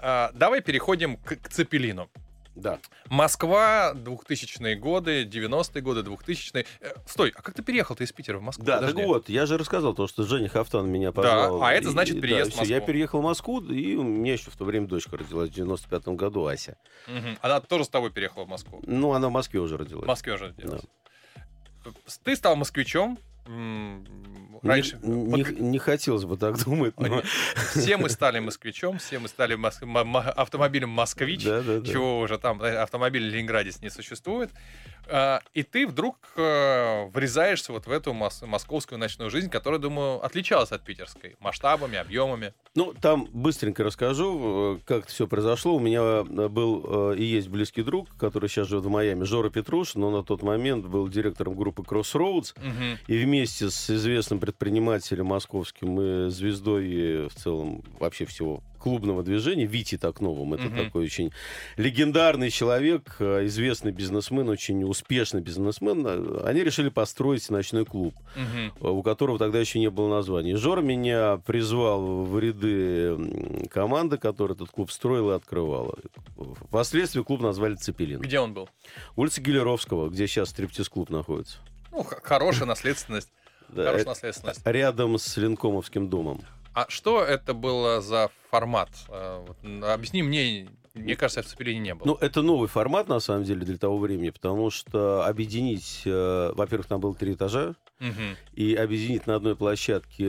[0.00, 2.10] А, давай переходим к Цепелину.
[2.58, 2.78] Да.
[3.06, 6.66] Москва, 2000-е годы, 90-е годы, 2000-е.
[6.80, 8.64] Э, стой, а как ты переехал-то из Питера в Москву?
[8.64, 8.96] Да, Подожди.
[8.98, 11.62] так вот, я же рассказал то, что Женя Хафтан меня Да, позвал.
[11.62, 12.86] а это значит И, переезд в всё, Я Москву.
[12.88, 16.46] переехал в Москву, и у меня еще в то время дочка родилась в 95 году,
[16.46, 16.76] Ася.
[17.06, 17.38] Мгм.
[17.42, 18.82] Она тоже с тобой переехала в Москву.
[18.86, 20.06] Ну, она в Москве уже В родилась.
[20.06, 20.82] Москве уже делалась.
[22.24, 23.18] Ты стал москвичом.
[23.48, 24.04] М,
[24.62, 24.98] Не- Раньше.
[25.02, 27.22] Не, не хотелось бы так думать, но...
[27.74, 29.80] Все мы стали москвичом, все мы стали мос-
[30.30, 31.44] автомобилем москвич.
[31.44, 31.86] Да, да, да.
[31.92, 34.50] чего уже там э, автомобиля в Ленинграде не существует.
[35.10, 40.24] А, И ты вдруг э, врезаешься вот в эту мос- московскую ночную жизнь, которая, думаю,
[40.24, 42.52] отличалась от питерской масштабами, объемами.
[42.74, 45.76] Ну, там быстренько расскажу, э, как все произошло.
[45.76, 50.02] У меня был и есть близкий друг, который сейчас живет в Майами, Жора Петрушин.
[50.02, 52.54] Он на тот момент был директором группы Crossroads.
[52.60, 52.98] Мгм.
[53.06, 59.98] И вместе с известным предпринимателем московским и звездой в целом вообще всего клубного движения Вити
[59.98, 60.54] Токновым.
[60.54, 60.76] Это Мгм.
[60.84, 61.32] такой очень
[61.76, 66.06] легендарный человек, э, известный бизнесмен, очень успешный бизнесмен.
[66.44, 70.52] Они решили построить ночной клуб э, у которого тогда еще не было названия.
[70.52, 75.96] И Жора меня призвал в ряды команды, которая этот клуб строила и открывала.
[76.68, 78.20] Впоследствии клуб назвали «Цепелин».
[78.20, 78.68] Где он был?
[79.16, 81.58] Улица Гелеровского, где сейчас стриптиз-клуб находится.
[81.92, 83.30] Ну, хорошая наследственность.
[83.68, 84.60] Да, Хорошая э, наследственность.
[84.66, 86.42] рядом с Ленкомовским домом.
[86.74, 88.88] А что это было за формат?
[89.08, 89.44] Э,
[89.82, 90.68] Объясни мне.
[90.94, 92.06] Мне кажется, я в Цепелине не был.
[92.06, 96.02] Ну, это новый формат, на самом деле, для того времени, потому что объединить...
[96.06, 98.36] э, во-первых, там было три этажа, Мгм.
[98.54, 100.24] и объединить на одной площадке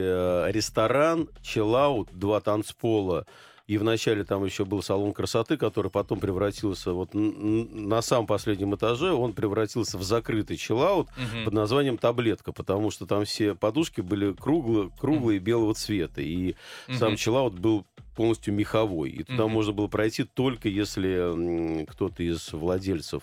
[0.51, 3.25] ресторан, чиллаут, два танцпола,
[3.69, 9.11] и вначале там еще был салон красоты, который потом превратился вот на самом последнем этаже,
[9.11, 11.45] он превратился в закрытый чиллаут Мгм.
[11.45, 16.55] под названием «Таблетка», потому что там все подушки были круглые, круглые белого цвета, и
[16.91, 17.17] сам Мгм.
[17.17, 19.53] чиллаут был полностью меховой, и туда Мгм.
[19.53, 23.21] можно было пройти только если кто-то из владельцев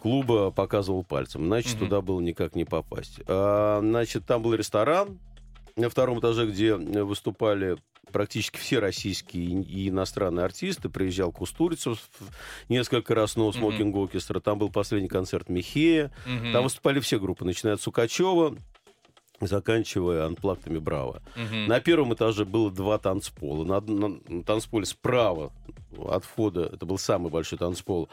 [0.00, 1.78] клуба показывал пальцем, иначе Мгм.
[1.80, 3.20] туда было никак не попасть.
[3.26, 5.18] А, значит, там был ресторан
[5.78, 7.76] на втором этаже, где э, выступали
[8.12, 10.88] практически все российские и иностранные артисты.
[10.88, 11.98] Приезжал Кустурицев
[12.68, 13.58] несколько раз, но Мгм.
[13.58, 14.40] Смокинг Оркестра.
[14.40, 16.10] Там был последний концерт Михея.
[16.26, 16.52] Мгм.
[16.52, 18.56] Там выступали все группы, начиная от Сукачева,
[19.40, 21.22] заканчивая анплагдами Браво.
[21.36, 21.66] Мгм.
[21.66, 23.64] На первом этаже было два танцпола.
[23.64, 25.52] На, на- на танцполе справа
[25.96, 28.08] от входа, это был самый большой танцпол,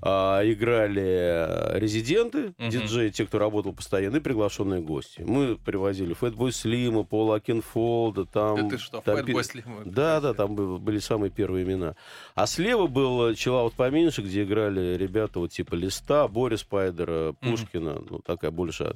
[0.00, 2.70] а, играли э, резиденты, Мгм.
[2.70, 5.22] диджеи, те, кто работал постоянно, и приглашенные гости.
[5.26, 8.56] Мы привозили Фэтбой Слима, Пола Акинфолда, там...
[8.56, 9.64] Да ты что, там Фэтбой пе- Слим?
[9.84, 11.96] Да, да, там бы- были самые первые имена.
[12.36, 18.00] А слева был чиллаут поменьше, где играли ребята вот типа Листа, Борис Спайдера, Пушкина.
[18.08, 18.94] Ну, такая больше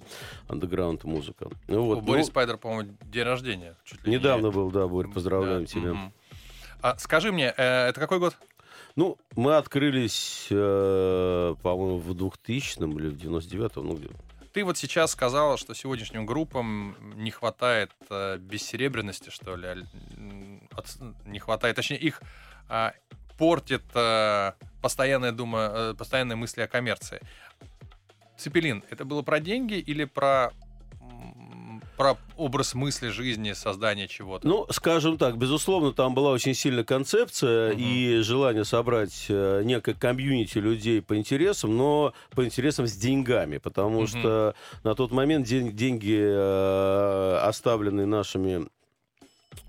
[0.49, 1.49] андеграунд музыка.
[1.67, 3.75] Ну, вот, У Борис ну, Спайдер, по-моему, день рождения.
[3.85, 5.95] чуть ли не- Недавно был, да, Борь, поздравляем Да, тебя.
[5.95, 6.13] мгм.
[6.83, 8.37] А скажи мне, э, это какой год?
[8.97, 14.09] Ну, мы открылись, э, по-моему, в 2000 или в 99-м, ну, где
[14.53, 19.87] ты вот сейчас сказала, что сегодняшним группам не хватает э, бессеребренности, что ли,
[20.73, 20.87] от,
[21.25, 22.21] не хватает, точнее, их
[22.69, 22.91] э,
[23.39, 27.21] портит э, постоянная дума, э, постоянные мысли о коммерции.
[28.37, 30.53] Цепелин, это было про деньги или про
[32.03, 34.47] про образ мысли жизни, создание чего-то?
[34.47, 37.81] Ну, скажем так, безусловно, там была очень сильная концепция угу.
[37.81, 43.99] и желание собрать э, некое комьюнити людей по интересам, но по интересам с деньгами, потому
[43.99, 44.07] угу.
[44.09, 48.67] что на тот момент день, деньги, э, оставленные нашими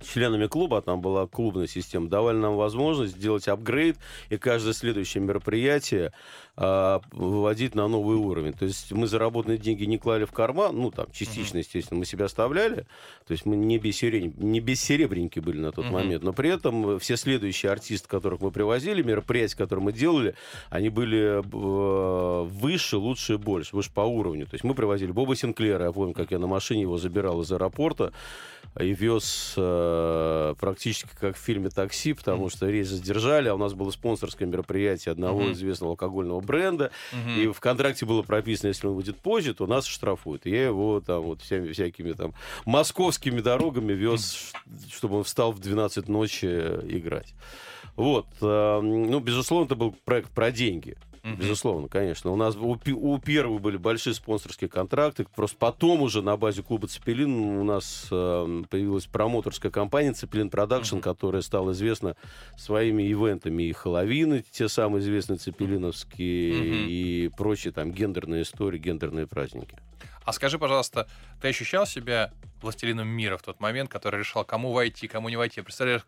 [0.04, 3.98] членами клуба, там была клубная система, давали нам возможность сделать апгрейд
[4.30, 6.13] и каждое следующее мероприятие
[6.56, 8.54] а, выводить на новый уровень.
[8.54, 12.26] То есть мы заработанные деньги не клали в карман, ну там частично, естественно, мы себя
[12.26, 12.86] оставляли,
[13.26, 14.36] то есть мы не, бессеребрен...
[14.38, 19.02] не бессеребренники были на тот момент, но при этом все следующие артисты, которых мы привозили,
[19.02, 20.36] мероприятия, которые мы делали,
[20.70, 24.46] они были э, выше, лучше и больше, выше по уровню.
[24.46, 27.52] То есть мы привозили Боба Синклера, я помню, как я на машине его забирал из
[27.52, 28.13] аэропорта
[28.80, 33.74] и вез э, практически как в фильме «Такси», потому что рейс задержали, а у нас
[33.74, 37.32] было спонсорское мероприятие одного известного алкогольного бренда, угу.
[37.32, 40.45] и в контракте было прописано, если он будет позже, то нас штрафуют.
[40.45, 42.34] И я его там вот всеми всякими там
[42.65, 44.51] московскими дорогами вез,
[44.91, 47.34] чтобы он встал в 12 ночи играть.
[47.95, 48.27] Вот.
[48.41, 50.97] Э, ну, безусловно, это был проект про деньги.
[51.23, 51.38] Mm-hmm.
[51.38, 52.31] Безусловно, конечно.
[52.31, 55.25] У нас у, у первого были большие спонсорские контракты.
[55.36, 60.97] Просто потом уже на базе клуба «Цепелин» у нас э, появилась промоторская компания «Zeppelin Production»,
[60.97, 61.01] mm-hmm.
[61.01, 62.17] которая стала известна
[62.57, 63.63] своими ивентами.
[63.63, 66.86] И «Хэллоуины», те самые известные цепелиновские, mm-hmm.
[66.88, 69.77] и прочие там гендерные истории, гендерные праздники.
[70.25, 71.07] А скажи, пожалуйста,
[71.41, 72.31] ты ощущал себя
[72.62, 75.62] властелином мира в тот момент, который решал, кому войти, кому не войти?
[75.62, 76.05] Представляешь,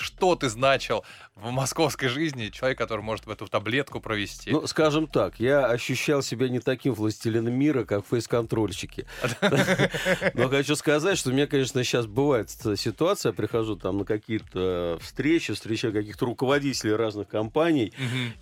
[0.00, 4.50] что ты значил в московской жизни, человек, который может в эту таблетку провести?
[4.50, 9.06] Ну, скажем так, я ощущал себя не таким властелином мира, как фейс-контрольщики.
[10.34, 14.98] Но хочу сказать, что у меня, конечно, сейчас бывает ситуация, я прихожу там на какие-то
[15.00, 17.92] встречи, встречаю каких-то руководителей разных компаний,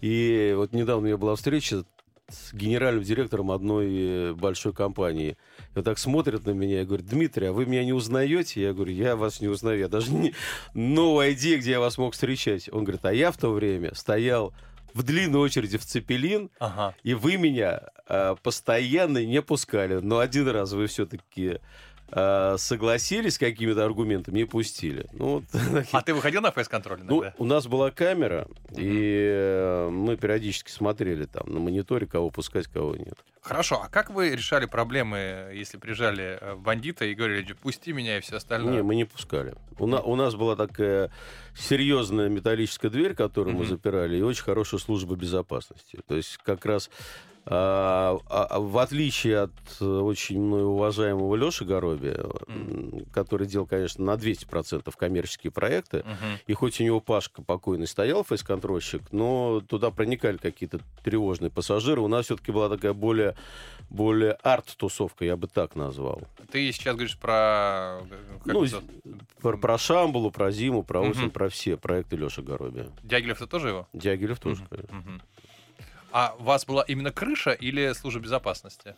[0.00, 1.84] и вот недавно у меня была встреча
[2.28, 5.36] с генеральным директором одной э, большой компании.
[5.58, 8.62] И вот так смотрят на меня и говорят, Дмитрий, а вы меня не узнаете?
[8.62, 10.34] Я говорю, я вас не узнаю, я даже не...
[10.74, 12.68] Новая идея, где я вас мог встречать.
[12.72, 14.52] Он говорит, а я в то время стоял
[14.94, 16.94] в длинной очереди в Цепелин, ага.
[17.02, 20.00] и вы меня э, постоянно не пускали.
[20.00, 21.60] Но один раз вы все-таки
[22.10, 25.06] Э, согласились с какими-то аргументами и пустили.
[25.12, 25.44] Ну, вот,
[25.92, 28.74] а ты выходил на фейс-контроль Ну, у нас была камера, mm-hmm.
[28.78, 33.18] и э, мы периодически смотрели там на мониторе, кого пускать, кого нет.
[33.42, 38.20] Хорошо, а как вы решали проблемы, если приезжали э, бандиты и говорили, пусти меня и
[38.20, 38.76] все остальное?
[38.76, 39.54] Не, мы не пускали.
[39.78, 41.10] У, на, у нас была такая
[41.54, 43.58] серьезная металлическая дверь, которую mm-hmm.
[43.58, 45.98] мы запирали, и очень хорошая служба безопасности.
[46.06, 46.88] То есть как раз
[47.46, 53.10] в отличие от э, очень мной уважаемого Леши Горобия, mm.
[53.10, 56.38] который делал, конечно, на 200% коммерческие проекты, mm-hmm.
[56.46, 62.00] и хоть у него Пашка покойный стоял, фейс-контрольщик, но туда проникали какие-то тревожные пассажиры.
[62.00, 63.34] У нас все-таки была такая более,
[63.88, 66.22] более арт-тусовка, я бы так назвал.
[66.50, 68.00] Ты сейчас говоришь про...
[68.44, 68.66] ну,
[69.40, 71.30] про, про Шамбулу, про Зиму, про осень, mm-hmm.
[71.30, 72.88] про все проекты Леши Горобия.
[73.02, 73.88] Дягилев-то тоже его?
[73.92, 74.68] Дягилев тоже, mm-hmm.
[74.68, 75.10] конечно.
[75.10, 75.22] Mm-hmm.
[76.10, 78.94] А у вас была именно крыша или служба безопасности?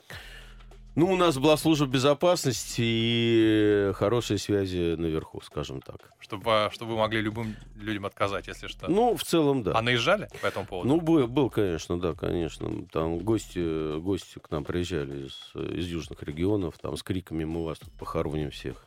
[0.97, 6.13] Ну, у нас была служба безопасности и хорошие связи наверху, скажем так.
[6.19, 8.91] Чтобы, чтобы вы могли любым людям отказать, если что.
[8.91, 9.73] Ну, в целом, да.
[9.77, 10.89] А наезжали по этому поводу?
[10.89, 12.87] Ну, был, был конечно, да, конечно.
[12.93, 17.79] Там гости, гости к нам приезжали из, из южных регионов, там с криками «Мы вас
[17.79, 18.85] тут похороним всех».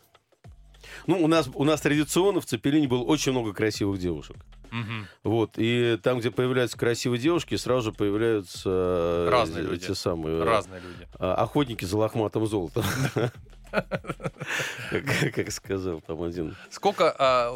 [1.08, 4.36] Ну, у нас, у нас традиционно в Цепелине было очень много красивых девушек.
[4.74, 5.30] Угу.
[5.32, 5.54] Вот.
[5.58, 9.88] И там, где появляются красивые девушки, сразу же появляются э, Разные люди.
[9.88, 11.08] те самые Разные люди.
[11.20, 12.84] А, охотники за лохматым золотом.
[13.72, 16.56] Как сказал там один.
[16.70, 17.56] Сколько а,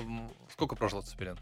[0.51, 1.37] сколько прошло Цепелин?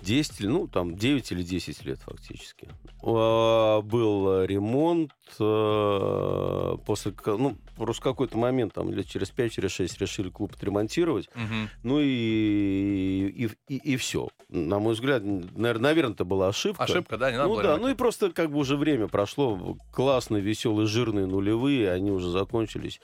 [0.00, 2.68] 10, ну, там 9 или 10 лет фактически.
[3.02, 5.12] А, был ремонт.
[5.40, 11.28] А, после, ну, просто какой-то момент, там, лет через 5, через 6 решили клуб отремонтировать.
[11.34, 11.70] Угу.
[11.82, 14.28] Ну и, и, и, и все.
[14.48, 16.84] На мой взгляд, наверное, это была ошибка.
[16.84, 19.76] Ошибка, да, не надо Ну да, ну и просто как бы уже время прошло.
[19.92, 23.00] Классные, веселые, жирные нулевые, они уже закончились.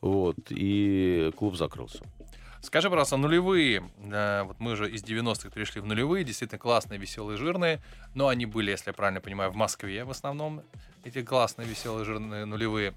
[0.00, 2.02] Вот, и клуб закрылся.
[2.62, 7.36] Скажи, пожалуйста, нулевые, э, вот мы же из 90-х перешли в нулевые, действительно классные, веселые,
[7.36, 7.82] жирные,
[8.14, 10.62] но они были, если я правильно понимаю, в Москве в основном,
[11.04, 12.94] эти классные, веселые, жирные нулевые.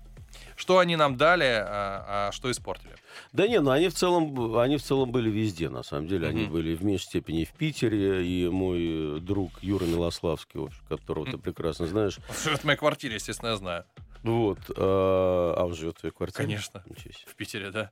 [0.55, 2.93] Что они нам дали, а, а что испортили?
[3.33, 6.27] Да не, ну они в целом, они в целом были везде, на самом деле.
[6.27, 6.51] Они Мгм.
[6.51, 11.41] были в меньшей степени в Питере, и мой э, друг Юра Милославский, которого ты Мгм.
[11.41, 12.19] прекрасно знаешь.
[12.43, 13.85] Живет в моей квартире, естественно, я знаю.
[14.25, 16.47] Вот, э, а он живет в твоей квартире?
[16.47, 16.83] Конечно.
[17.27, 17.91] В Питере, да.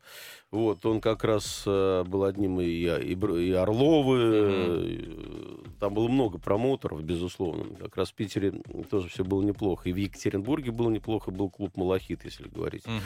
[0.50, 6.40] Вот, он как раз э, был одним и, и, и Орловы, э, там было много
[6.40, 7.76] промоутеров, безусловно.
[7.76, 8.52] Как раз в Питере
[8.90, 9.90] тоже все было неплохо.
[9.90, 12.88] И в Екатеринбурге было неплохо, был клуб «Малахит», если говорить.
[12.88, 13.02] Мгм.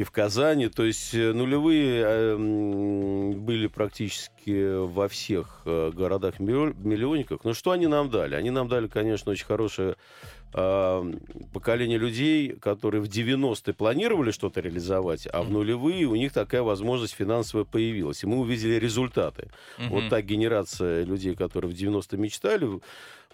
[0.00, 0.68] И в Казани.
[0.68, 7.44] То есть э, нулевые э, м, были практически во всех э, городах-миллионниках.
[7.44, 8.34] Но что они нам дали?
[8.34, 9.96] Они нам дали, конечно, очень хорошее
[10.54, 11.12] э,
[11.52, 17.14] поколение людей, которые в 90-е планировали что-то реализовать, а в нулевые у них такая возможность
[17.14, 18.22] финансовая появилась.
[18.24, 19.50] И мы увидели результаты.
[19.90, 20.08] Вот Мгм.
[20.10, 22.80] та генерация людей, которые в 90-е мечтали,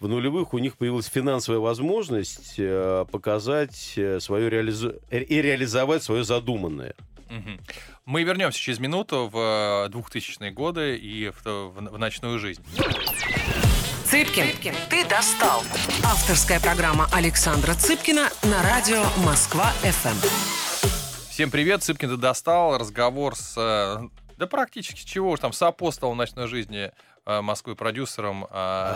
[0.00, 4.94] в- нулевых у них появилась финансовая возможность э, показать э, свое реализу...
[5.10, 6.94] э, и реализовать свое задуманное.
[8.04, 12.62] Мы вернемся через минуту в э, 2000-е годы и в, в- в ночную жизнь.
[14.04, 15.62] Цыпкин, ты достал.
[16.04, 20.16] Авторская программа Александра Цыпкина на радио Москва-ФМ.
[21.30, 22.78] Всем привет, Цыпкин ты достал.
[22.78, 23.54] Разговор с...
[23.56, 26.90] э, Да практически чего уж там, с апостолом ночной жизни э,
[27.26, 28.94] Москвы продюсером, э,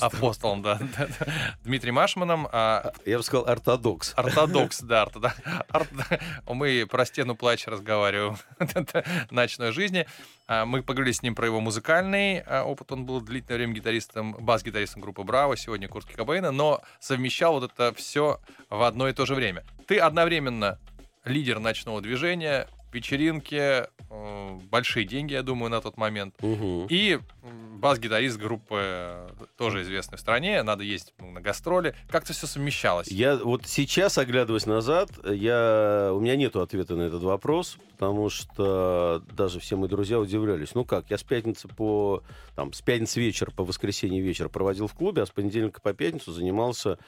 [0.00, 1.26] апостолом, да, да, да,
[1.64, 2.48] Дмитрием Машманом.
[2.52, 4.12] а, Я бы сказал ортодокс.
[4.16, 5.34] Ортодокс, да, ортодокс.
[5.70, 8.36] Орт- Мы про стену плача разговариваем
[9.30, 10.06] ночной жизни.
[10.46, 12.92] А, Мы поговорили с ним про его музыкальный а, опыт.
[12.92, 17.94] Он был длительное время гитаристом, бас-гитаристом группы Браво, сегодня Куртки Кобейна, но совмещал вот это
[17.94, 18.38] все
[18.68, 19.64] в одно и то же время.
[19.86, 20.78] Ты одновременно
[21.24, 26.34] лидер ночного движения, вечеринки, э, большие деньги, я думаю, на тот момент.
[26.40, 26.86] Мгм.
[26.88, 27.18] И
[27.76, 31.94] бас-гитарист группы, э, тоже известной в стране, надо ездить ну, на гастроли.
[32.08, 33.08] Как это все совмещалось?
[33.08, 36.10] Я вот сейчас, оглядываясь назад, я...
[36.12, 40.74] у меня нет ответа на этот вопрос, потому что даже все мои друзья удивлялись.
[40.74, 42.22] Ну как, я с пятницы по...
[42.54, 46.32] Там, с пятницы вечера по воскресенье вечер проводил в клубе, а с понедельника по пятницу
[46.32, 46.98] занимался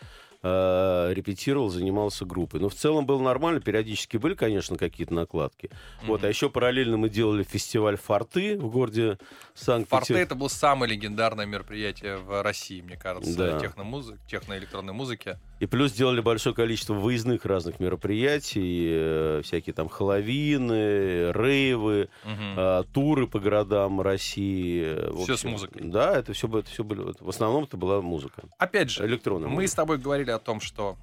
[0.43, 2.61] э, репетировал, занимался группой.
[2.61, 5.71] Но в целом было нормально, периодически были, конечно, какие-то накладки.
[6.05, 9.19] Вот, а еще параллельно мы делали фестиваль «Форты» в городе
[9.55, 10.11] Санкт-Петербург.
[10.23, 13.61] это было самое легендарное мероприятие в России, мне кажется, Да.
[13.61, 15.39] техномузык, техноэлектронной музыки.
[15.61, 23.27] И плюс делали большое количество выездных разных мероприятий, э, всякие там хэллоуины, рейвы, э, туры
[23.27, 24.83] по городам России.
[24.85, 25.83] э, в Всё с музыкой.
[25.85, 27.13] Да, это все, это все были.
[27.19, 28.43] В основном это была музыка.
[28.59, 29.71] Опять же, Электронная мы музыка.
[29.71, 30.97] с тобой говорили о том, что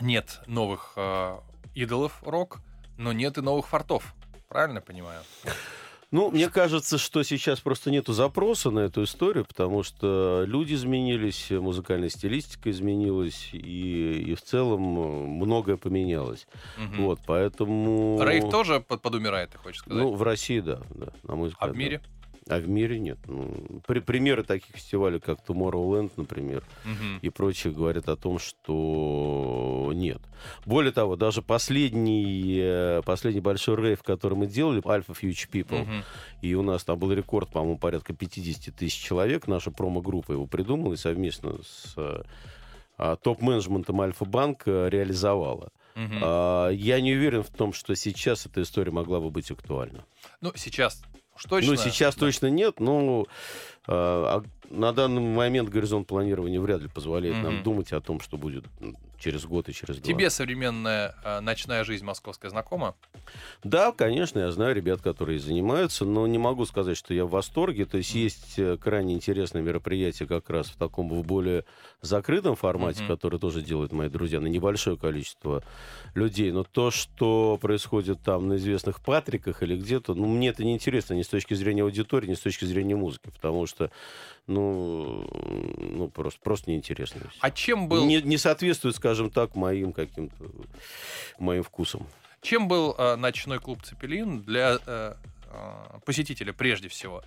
[0.00, 1.36] нет новых э,
[1.74, 2.60] идолов рок,
[2.96, 4.14] но нет и новых фортов.
[4.48, 5.20] Правильно понимаю?
[6.10, 11.50] Ну, мне кажется, что сейчас просто нету запроса на эту историю, потому что люди изменились,
[11.50, 16.48] музыкальная стилистика изменилась, и, и в целом э, многое поменялось.
[16.76, 17.04] Мгм.
[17.04, 18.20] Вот, поэтому...
[18.22, 20.02] Рейв тоже под- подумирает, ты хочешь сказать?
[20.02, 21.70] Ну, в России, да, да, на мой взгляд.
[21.70, 22.00] а в да.
[22.48, 23.18] А в мире нет.
[23.26, 27.18] Ну, при- примеры таких фестивалей, как Tomorrowland, например, Мгм.
[27.22, 30.20] и прочее, говорят о том, что нет.
[30.66, 36.02] Более того, даже последний, э, последний большой рейв, который мы делали, Alpha Future People, Мгм.
[36.42, 40.94] и у нас там был рекорд, по-моему, порядка 50 тысяч человек, наша промо-группа его придумала
[40.94, 42.22] и совместно с э,
[42.98, 45.70] а, топ-менеджментом Альфа-Банк э, реализовала.
[45.96, 50.04] А, Я не уверен в том, что сейчас эта история могла бы быть актуальна.
[50.40, 51.02] Ну, сейчас
[51.40, 51.72] уж точно.
[51.72, 52.20] Ну, сейчас да.
[52.20, 53.26] точно нет, но
[53.86, 57.62] а, а на данный момент горизонт планирования вряд ли позволяет нам Мгм.
[57.64, 58.64] думать о том, что будет
[59.18, 60.06] через год и через два.
[60.06, 62.94] Тебе современная э, ночная жизнь московская знакома?
[63.64, 67.84] Да, конечно, я знаю ребят, которые занимаются, но не могу сказать, что я в восторге.
[67.84, 68.22] То есть Мгм.
[68.22, 71.64] есть э, крайне интересное мероприятие как раз в таком в более
[72.00, 73.08] закрытом формате, Мгм.
[73.08, 75.62] которое тоже делают мои друзья, на небольшое количество
[76.14, 76.52] людей.
[76.52, 81.14] Но то, что происходит там на известных Патриках или где-то, ну, мне это не интересно
[81.14, 83.90] ни с точки зрения аудитории, ни с точки зрения музыки, потому что,
[84.50, 85.24] ну,
[85.78, 87.20] ну просто, просто неинтересно.
[87.40, 90.50] А чем был, Не, не соответствует, скажем так, моим каким-то
[91.38, 92.06] моим вкусам.
[92.42, 95.14] чем был э, ночной клуб Цепелин для э,
[95.50, 97.22] э, посетителя прежде всего?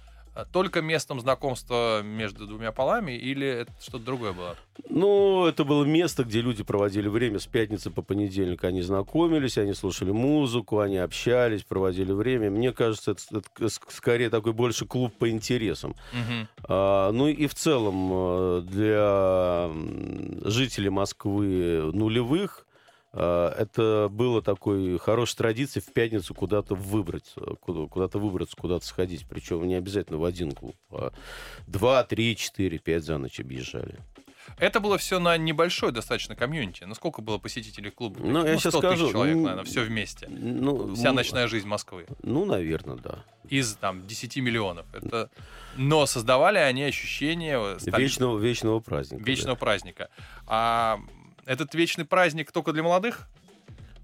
[0.52, 4.56] Только местом знакомства между двумя полами или это что-то другое было?
[4.90, 8.64] Ну, это было место, где люди проводили время с пятницы по понедельник.
[8.64, 12.50] Они знакомились, они слушали музыку, они общались, проводили время.
[12.50, 15.96] Мне кажется, это, это ск- скорее такой больше клуб по интересам.
[16.12, 16.48] Мгм.
[16.68, 19.70] А, ну и в целом э, для
[20.50, 22.66] жителей Москвы нулевых
[23.20, 29.26] это было такой хорошей традицией в пятницу куда-то выбрать, э, куда- куда-то выбраться, куда-то сходить.
[29.30, 31.12] Причем не обязательно в один клуб, а
[31.68, 34.00] два, три, четыре, пять за ночь объезжали.
[34.58, 36.84] Это было все на небольшой достаточно комьюнити.
[36.84, 38.20] Ну, сколько было посетителей клуба?
[38.22, 39.10] Ну, я сейчас скажу.
[39.10, 40.28] человек, ну, наверное, все вместе.
[40.28, 42.08] Ну, Вся ну, ночная жизнь Москвы.
[42.24, 43.24] Ну, наверное, да.
[43.48, 44.86] Из, там, 10 миллионов.
[44.94, 45.30] Это...
[45.78, 47.58] Но создавали они ощущение...
[47.80, 49.24] столь- Вечного, вечного праздника.
[49.24, 49.32] да.
[49.32, 50.10] вечного праздника.
[50.46, 51.00] А
[51.46, 53.28] этот вечный праздник только для молодых?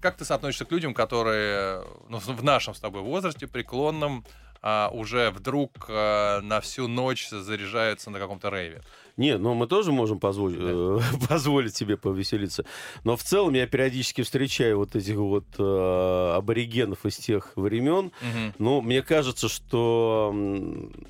[0.00, 4.24] Как ты соотносишься к людям, которые ну, в нашем с тобой возрасте, преклонном,
[4.62, 8.82] а, уже вдруг а, на всю ночь заряжаются на каком-то рейве?
[9.16, 10.98] Нет, ну мы тоже можем позволить, э,
[11.28, 12.64] позволить себе повеселиться.
[13.04, 18.12] Но в целом я периодически встречаю вот этих вот э, аборигенов из тех времен.
[18.22, 18.54] Мгм.
[18.58, 20.34] Ну, мне кажется, что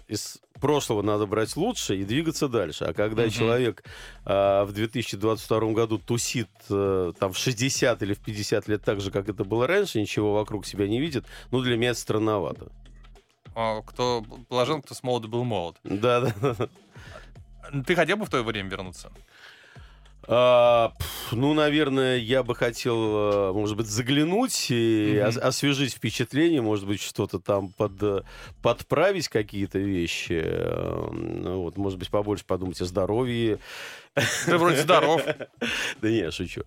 [0.09, 2.85] из прошлого надо брать лучше и двигаться дальше.
[2.85, 3.31] А когда Мгм.
[3.31, 3.85] человек
[4.25, 9.11] а, в 2022 году тусит э, там в 60 или в 50 лет так же,
[9.11, 12.71] как это было раньше, ничего вокруг себя не видит, ну, для меня это странновато.
[13.55, 15.77] А, Кто положил, кто с молода был молод.
[15.85, 16.69] Да, да.
[17.87, 19.13] Ты хотел бы в то время вернуться?
[20.33, 20.93] А,
[21.33, 27.01] ну, наверное, я бы хотел, э, может быть, заглянуть и ос- освежить впечатление, может быть,
[27.03, 28.23] что-то там под, э,
[28.63, 30.41] подправить какие-то вещи.
[30.45, 33.59] э, ну, Вот, может быть, побольше подумать о здоровье.
[34.47, 35.21] Ты вроде здоров.
[36.01, 36.63] Да не, я шучу.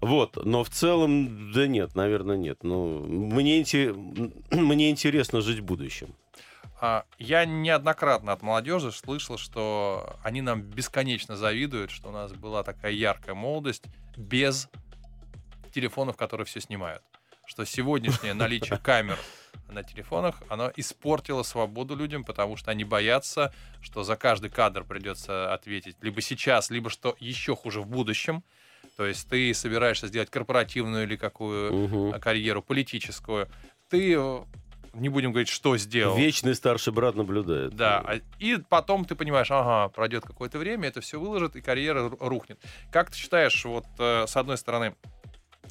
[0.00, 2.58] Вот, но в целом, да нет, наверное, нет.
[2.62, 3.64] Ну, мне,
[4.52, 6.14] мне интересно жить в будущем.
[6.80, 12.62] А, Я неоднократно от молодежи слышал, что они нам бесконечно завидуют, что у нас была
[12.62, 13.84] такая яркая молодость
[14.16, 14.68] без
[15.72, 17.02] телефонов, которые все снимают.
[17.46, 19.18] Что сегодняшнее наличие камер
[19.68, 25.52] на телефонах, оно испортило свободу людям, потому что они боятся, что за каждый кадр придется
[25.52, 28.44] ответить либо сейчас, либо что еще хуже в будущем.
[28.96, 33.48] То есть ты собираешься сделать корпоративную или какую а, карьеру политическую,
[33.88, 34.40] ты э,
[34.98, 36.16] не будем говорить, что сделал.
[36.16, 37.74] Вечный старший брат наблюдает.
[37.74, 42.08] Да, а- и потом ты понимаешь, ага, пройдет какое-то время, это все выложит, и карьера
[42.08, 42.58] ру- рухнет.
[42.90, 44.94] Как ты считаешь, вот э, с одной стороны,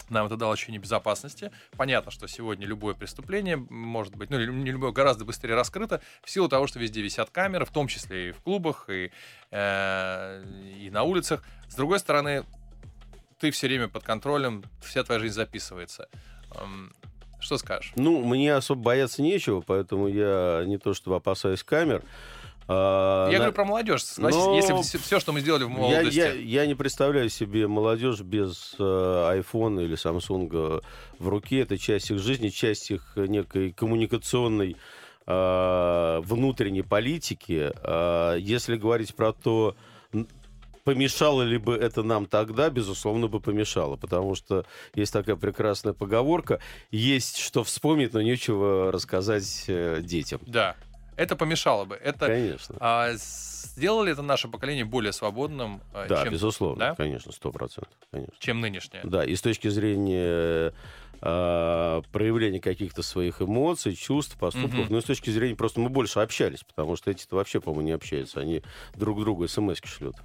[0.10, 1.52] нам это дало ощущение безопасности.
[1.76, 6.48] Понятно, что сегодня любое преступление может быть, ну, не любое, гораздо быстрее раскрыто в силу
[6.48, 9.12] того, что везде висят камеры, в том числе и в клубах, и,
[9.52, 10.44] э,
[10.80, 11.44] и на улицах.
[11.68, 12.44] С другой стороны,
[13.40, 16.08] ты все время под контролем, вся твоя жизнь записывается.
[17.40, 17.94] Что скажешь?
[17.96, 22.02] Ну, мне особо бояться нечего, поэтому я не то чтобы опасаюсь камер.
[22.70, 24.04] а, Я на- говорю про молодежь.
[24.04, 26.18] Согласись, Но- если все, что мы сделали в Я, молодости.
[26.18, 30.82] я, я не представляю себе молодежь без э, iPhone или Samsung
[31.20, 31.62] в руке.
[31.62, 34.76] Это часть их жизни, часть их некой коммуникационной
[35.26, 37.72] э, внутренней политики.
[37.84, 39.76] А если говорить про то,
[40.88, 43.98] помешало ли бы это нам тогда, безусловно, бы помешало.
[43.98, 44.66] Потому что
[44.96, 46.62] есть такая прекрасная поговорка.
[46.92, 50.40] Есть что вспомнить, но нечего рассказать э, детям.
[50.48, 50.78] Да,
[51.18, 51.96] это помешало бы.
[51.96, 52.78] Это Конечно.
[52.80, 56.96] а, сделало ли это наше поколение более свободным, а, Да, чем, безусловно, да?
[56.96, 57.92] конечно, сто процентов,
[58.40, 59.02] чем нынешнее?
[59.04, 60.74] Да, и с точки зрения
[61.22, 64.88] э, проявления каких-то своих эмоций, чувств, поступков, Мгм.
[64.92, 67.92] ну и с точки зрения просто мы больше общались, потому что эти-то вообще, по-моему, не
[67.92, 68.64] общаются, они
[68.96, 70.16] друг другу смс шлют.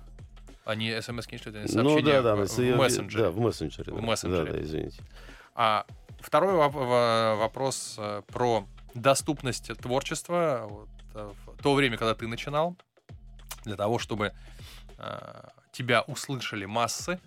[0.65, 3.25] Они не шлют, они Ну сообщения да, да, в, в мессенджере.
[3.25, 3.93] Да, в мессенджере.
[3.93, 4.03] В да.
[4.03, 4.45] мессенджере.
[4.45, 5.03] Да, да, извините.
[5.55, 5.87] А
[6.21, 10.67] второй воп- во- вопрос э, про доступность творчества.
[10.69, 12.77] Вот, э, в то время, когда ты начинал,
[13.65, 14.33] для того, чтобы
[14.99, 15.43] э,
[15.73, 17.19] тебя услышали массы,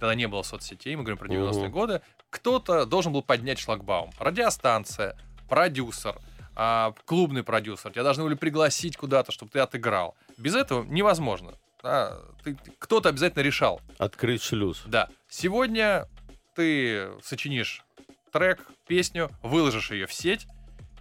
[0.00, 1.72] тогда не было соцсетей, мы говорим про 90-е Мгм.
[1.72, 4.10] годы, кто-то должен был поднять шлагбаум.
[4.18, 5.16] Радиостанция,
[5.48, 6.18] продюсер,
[6.56, 7.92] а, клубный продюсер.
[7.92, 10.16] Тебя должны были пригласить куда-то, чтобы ты отыграл.
[10.38, 11.52] Без этого невозможно.
[11.82, 14.82] Да, ты- кто-то обязательно решал, Открыть шлюз.
[14.86, 15.08] да.
[15.28, 16.06] Сегодня
[16.54, 17.84] ты сочинишь
[18.32, 20.46] трек, песню, выложишь ее в сеть,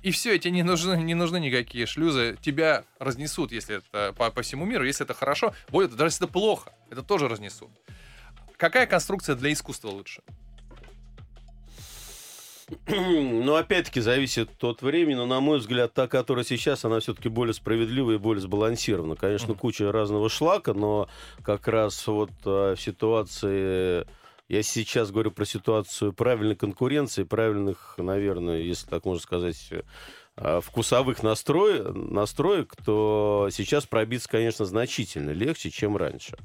[0.02, 2.36] и все, тебе не нужны, не нужны никакие шлюзы.
[2.42, 4.84] Тебя разнесут, если это по, по всему миру.
[4.84, 7.70] Если это хорошо, будет, даже если это плохо, это тоже разнесут.
[8.58, 10.24] Какая конструкция для искусства лучше?
[12.88, 17.54] Ну, опять-таки, зависит от времени, но, на мой взгляд, та, которая сейчас, она все-таки более
[17.54, 19.16] справедливая и более сбалансирована.
[19.16, 21.10] Конечно, куча разного шлака, но
[21.44, 24.06] как раз вот а, в ситуации...
[24.48, 29.84] Я сейчас говорю про ситуацию правильной конкуренции, правильных, наверное, если так можно сказать, а,
[30.38, 36.38] вкусовых настрой, настроек, то сейчас пробиться, конечно, значительно легче, чем раньше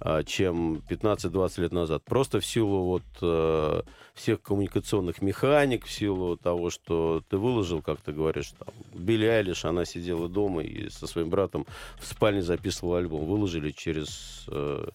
[0.00, 2.02] а, чем 15-20 лет назад.
[2.04, 3.82] Просто в силу вот э,
[4.14, 9.64] всех коммуникационных механик, в силу того, что ты выложил, как ты говоришь, там, Билли Айлиш,
[9.64, 11.66] она сидела дома и со своим братом
[12.00, 13.26] в спальне записывала альбом.
[13.26, 14.88] Выложили через э,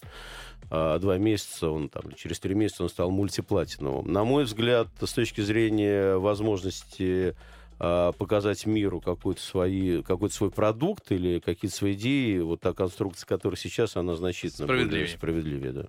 [0.70, 4.12] а, два месяца, он там, через три месяца он стал мультиплатиновым.
[4.12, 7.36] На мой взгляд, с точки зрения возможности
[7.80, 13.28] а, показать миру какой-то, свои, какой-то свой продукт или какие-то свои идеи, вот та конструкция,
[13.28, 14.90] которая сейчас, она значительно Справедливее.
[15.06, 15.72] более справедливее.
[15.74, 15.86] Да.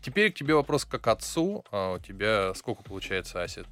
[0.00, 1.64] Теперь к тебе вопрос как отцу.
[1.72, 3.64] А у тебя сколько получается, Ася?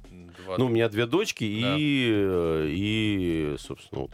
[0.43, 0.57] Два...
[0.57, 1.75] Ну, у меня две дочки Да.
[1.77, 4.11] и, э, и, собственно, вот,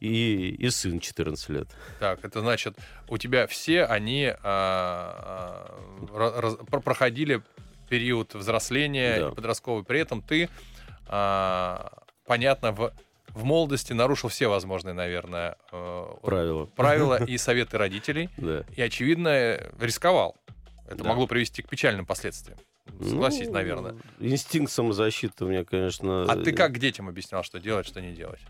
[0.00, 1.68] и, и сын 14 лет.
[1.98, 2.74] Так, это значит,
[3.08, 7.42] у тебя все они а, а, ра- раз- про- проходили
[7.90, 9.28] период взросления Да.
[9.28, 9.84] и подростковый.
[9.84, 10.48] При этом ты,
[11.06, 11.92] а,
[12.26, 12.92] понятно, в,
[13.28, 16.66] в молодости нарушил все возможные, наверное, э, Правило.
[16.76, 18.28] правила и советы родителей.
[18.36, 18.64] Да.
[18.76, 20.36] И, очевидно, рисковал.
[20.86, 21.08] Это Да.
[21.10, 22.58] могло привести к печальным последствиям.
[23.00, 23.94] Согласись, Ну, наверное.
[24.18, 26.24] Инстинкт самозащиты у меня, конечно...
[26.24, 28.40] А ты как детям объяснял, что делать, что не делать?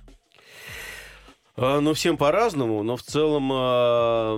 [1.57, 4.37] А, Ну, всем по-разному, но в целом а,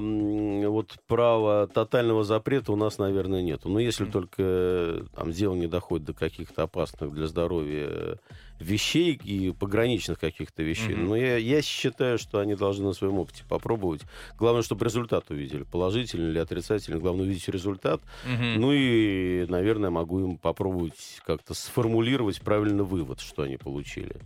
[0.69, 3.69] вот права тотального запрета у нас, наверное, нету.
[3.69, 4.13] Но если Мгм.
[4.13, 8.17] только э, там дело не доходит до каких-то опасных для здоровья э,
[8.63, 10.95] вещей и пограничных каких-то вещей.
[10.95, 11.09] Мгм.
[11.09, 14.03] Но я, я считаю, что они должны на своем опыте попробовать.
[14.39, 15.65] Главное, чтобы результат увидели.
[15.65, 17.01] Положительный или отрицательный.
[17.01, 18.01] Главное, увидеть результат.
[18.25, 18.61] Мгм.
[18.61, 24.17] Ну и, наверное, могу им попробовать как-то сформулировать правильный вывод, что они получили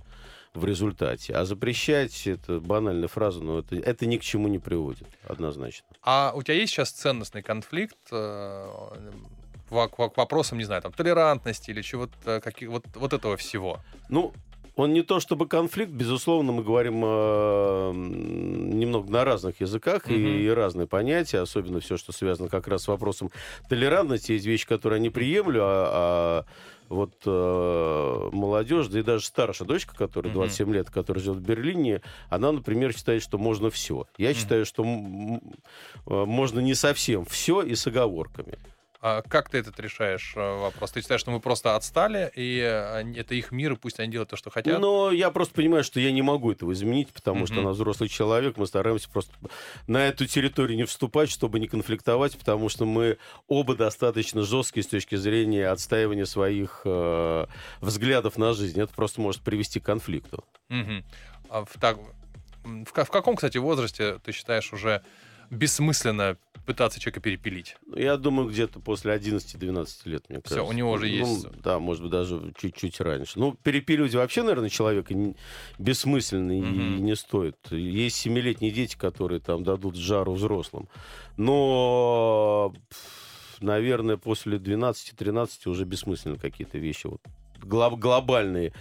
[0.57, 1.35] в результате.
[1.35, 5.87] А запрещать, это банальная фраза, но это, это ни к чему не приводит, однозначно.
[6.03, 8.67] А у тебя есть сейчас ценностный конфликт э,
[9.69, 13.81] к, к- вопросам, не знаю, там, толерантности или чего-то, каких, вот, вот этого всего?
[14.09, 14.33] Ну,
[14.77, 20.15] он не то чтобы конфликт, безусловно, мы говорим э, немного на разных языках Мгм.
[20.15, 23.31] и, и разные понятия, особенно все, что связано как раз с вопросом
[23.71, 24.33] толерантности.
[24.33, 26.45] Есть вещи, которые я не приемлю, а, а
[26.89, 30.41] вот э, молодежь, да и даже старшая дочка, которая Мгм.
[30.41, 34.05] 27 лет, которая живет в Берлине, она, например, считает, что можно все.
[34.19, 34.37] Я Мгм.
[34.37, 35.39] считаю, что э,
[36.07, 38.59] можно не совсем все и с оговорками.
[39.09, 40.91] А как ты этот решаешь э, вопрос?
[40.91, 44.31] Ты считаешь, что мы просто отстали, и э, это их мир, и пусть они делают
[44.31, 44.81] то, что хотят?
[44.81, 47.67] Но я просто понимаю, что я не могу этого изменить, потому что Мгм.
[47.67, 49.33] она взрослый человек, мы стараемся просто
[49.87, 54.89] на эту территорию не вступать, чтобы не конфликтовать, потому что мы оба достаточно жесткие с
[54.89, 57.47] точки зрения отстаивания своих э,
[57.81, 58.81] взглядов на жизнь.
[58.81, 60.43] Это просто может привести к конфликту.
[60.69, 61.05] Мгм.
[61.49, 61.99] А в, так-
[62.65, 65.05] в в каком, кстати, возрасте ты считаешь уже
[65.51, 66.37] бессмысленно
[66.67, 67.77] пытаться человека перепилить?
[67.87, 70.63] Ну, Я думаю, где-то после 11-12 лет, мне кажется.
[70.65, 73.39] у него уже Ну, есть- Да, может быть, даже чуть-чуть раньше.
[73.39, 75.15] Ну, перепиливать вообще, наверное, человека
[75.79, 77.05] бессмысленно и Мгм.
[77.05, 77.57] не стоит.
[77.71, 80.89] Есть семилетние дети, которые там дадут жару взрослым.
[81.37, 82.75] Но,
[83.61, 87.07] наверное, после 12-13 уже бессмысленно какие-то вещи.
[87.07, 87.21] Вот,
[87.61, 88.73] глоб- глобальные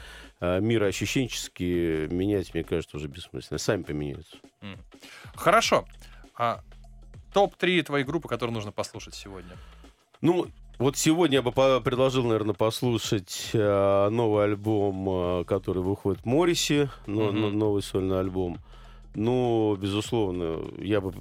[0.41, 3.57] э, мироощущенческие менять, мне кажется, уже бессмысленно.
[3.57, 4.35] Сами поменяются.
[5.33, 5.85] Хорошо.
[6.37, 6.61] А
[7.33, 9.51] топ-3 твоей группы, которые нужно послушать сегодня?
[10.21, 10.47] Ну,
[10.79, 16.89] вот сегодня я бы предложил, наверное, послушать э, новый альбом, э, который выходит в Моррисе,
[17.05, 18.57] но- но- новый сольный альбом.
[19.13, 21.13] Ну, безусловно, я бы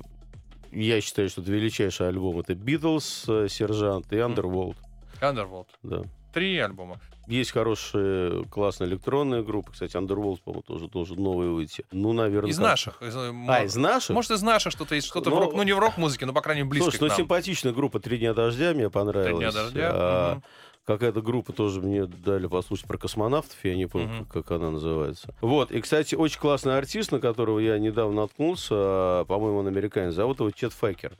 [0.73, 2.41] я считаю, что это величайший альбом.
[2.41, 4.77] Это Битлз, э, Сержант и Underworld.
[5.21, 5.67] Underworld.
[5.85, 6.03] Да.
[6.33, 6.99] Три альбома.
[7.27, 9.73] Есть хорошие, классные электронные группы.
[9.73, 11.85] Кстати, Underworld, по-моему, тоже должен новый выйти.
[11.91, 12.51] Ну, наверное...
[12.51, 13.03] Из как- наших.
[13.03, 14.11] из, э, А, из наших?
[14.15, 16.41] Может, из наших что-то есть, что-то в Ну, рок, ну не в рок-музыке, но, по
[16.43, 17.17] крайней мере, близко Слушай, к ну нам.
[17.17, 19.37] симпатичная группа «Три дня дождя» мне понравилась.
[19.43, 20.43] «Три дня дождя», А, мгм.
[20.87, 24.25] Какая-то группа тоже мне дали послушать про космонавтов, я не помню, Мгм.
[24.27, 25.35] как она называется.
[25.41, 30.13] Вот, и, кстати, очень классный артист, на которого я недавно наткнулся, а, по-моему, он американец,
[30.13, 31.13] зовут его Чет Фейкер.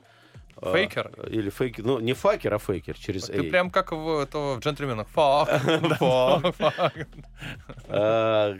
[0.61, 1.11] А, Фейкер?
[1.29, 5.07] Или Фейкер, ну, не Факер, а Фейкер, через Ты прям как в, это, в джентльменах.
[5.09, 5.61] Фак,
[6.57, 6.93] фак.
[7.87, 8.55] А,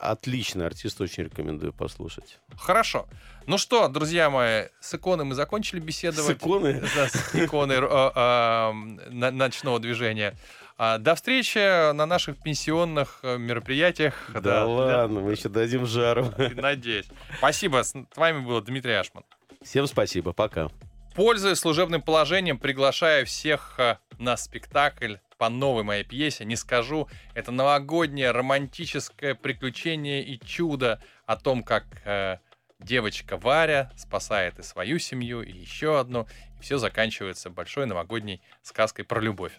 [0.00, 2.40] Отличный артист, очень рекомендую послушать.
[2.56, 3.06] Хорошо.
[3.46, 6.36] Ну что, друзья мои, с иконой мы закончили беседовать.
[6.38, 6.80] С иконой?
[6.80, 10.34] Да, с иконой на- ночного движения.
[10.76, 14.14] А, До встречи на наших пенсионных э, мероприятиях.
[14.42, 16.32] Да, ладно, мы еще дадим жару.
[16.56, 17.06] Надеюсь.
[17.38, 17.84] Спасибо.
[17.84, 19.22] С вами был Дмитрий Ашман.
[19.62, 20.68] Всем спасибо, пока.
[21.14, 26.44] Пользуясь служебным положением, приглашаю всех э, на спектакль по новой моей пьесе.
[26.46, 32.38] Не скажу, это новогоднее романтическое приключение и чудо о том, как э,
[32.78, 36.26] девочка Варя спасает и свою семью, и еще одну.
[36.58, 39.52] И все заканчивается большой новогодней сказкой про любовь.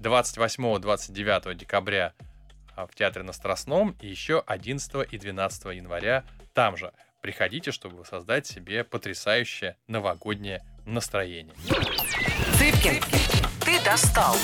[0.00, 2.14] 28-29 декабря
[2.74, 6.92] а, в Театре на Страстном и еще 11 и 12 января там же.
[7.20, 11.54] Приходите, чтобы создать себе потрясающее новогоднее настроение.
[12.58, 13.00] Цыпкин,
[13.64, 14.36] ты достал.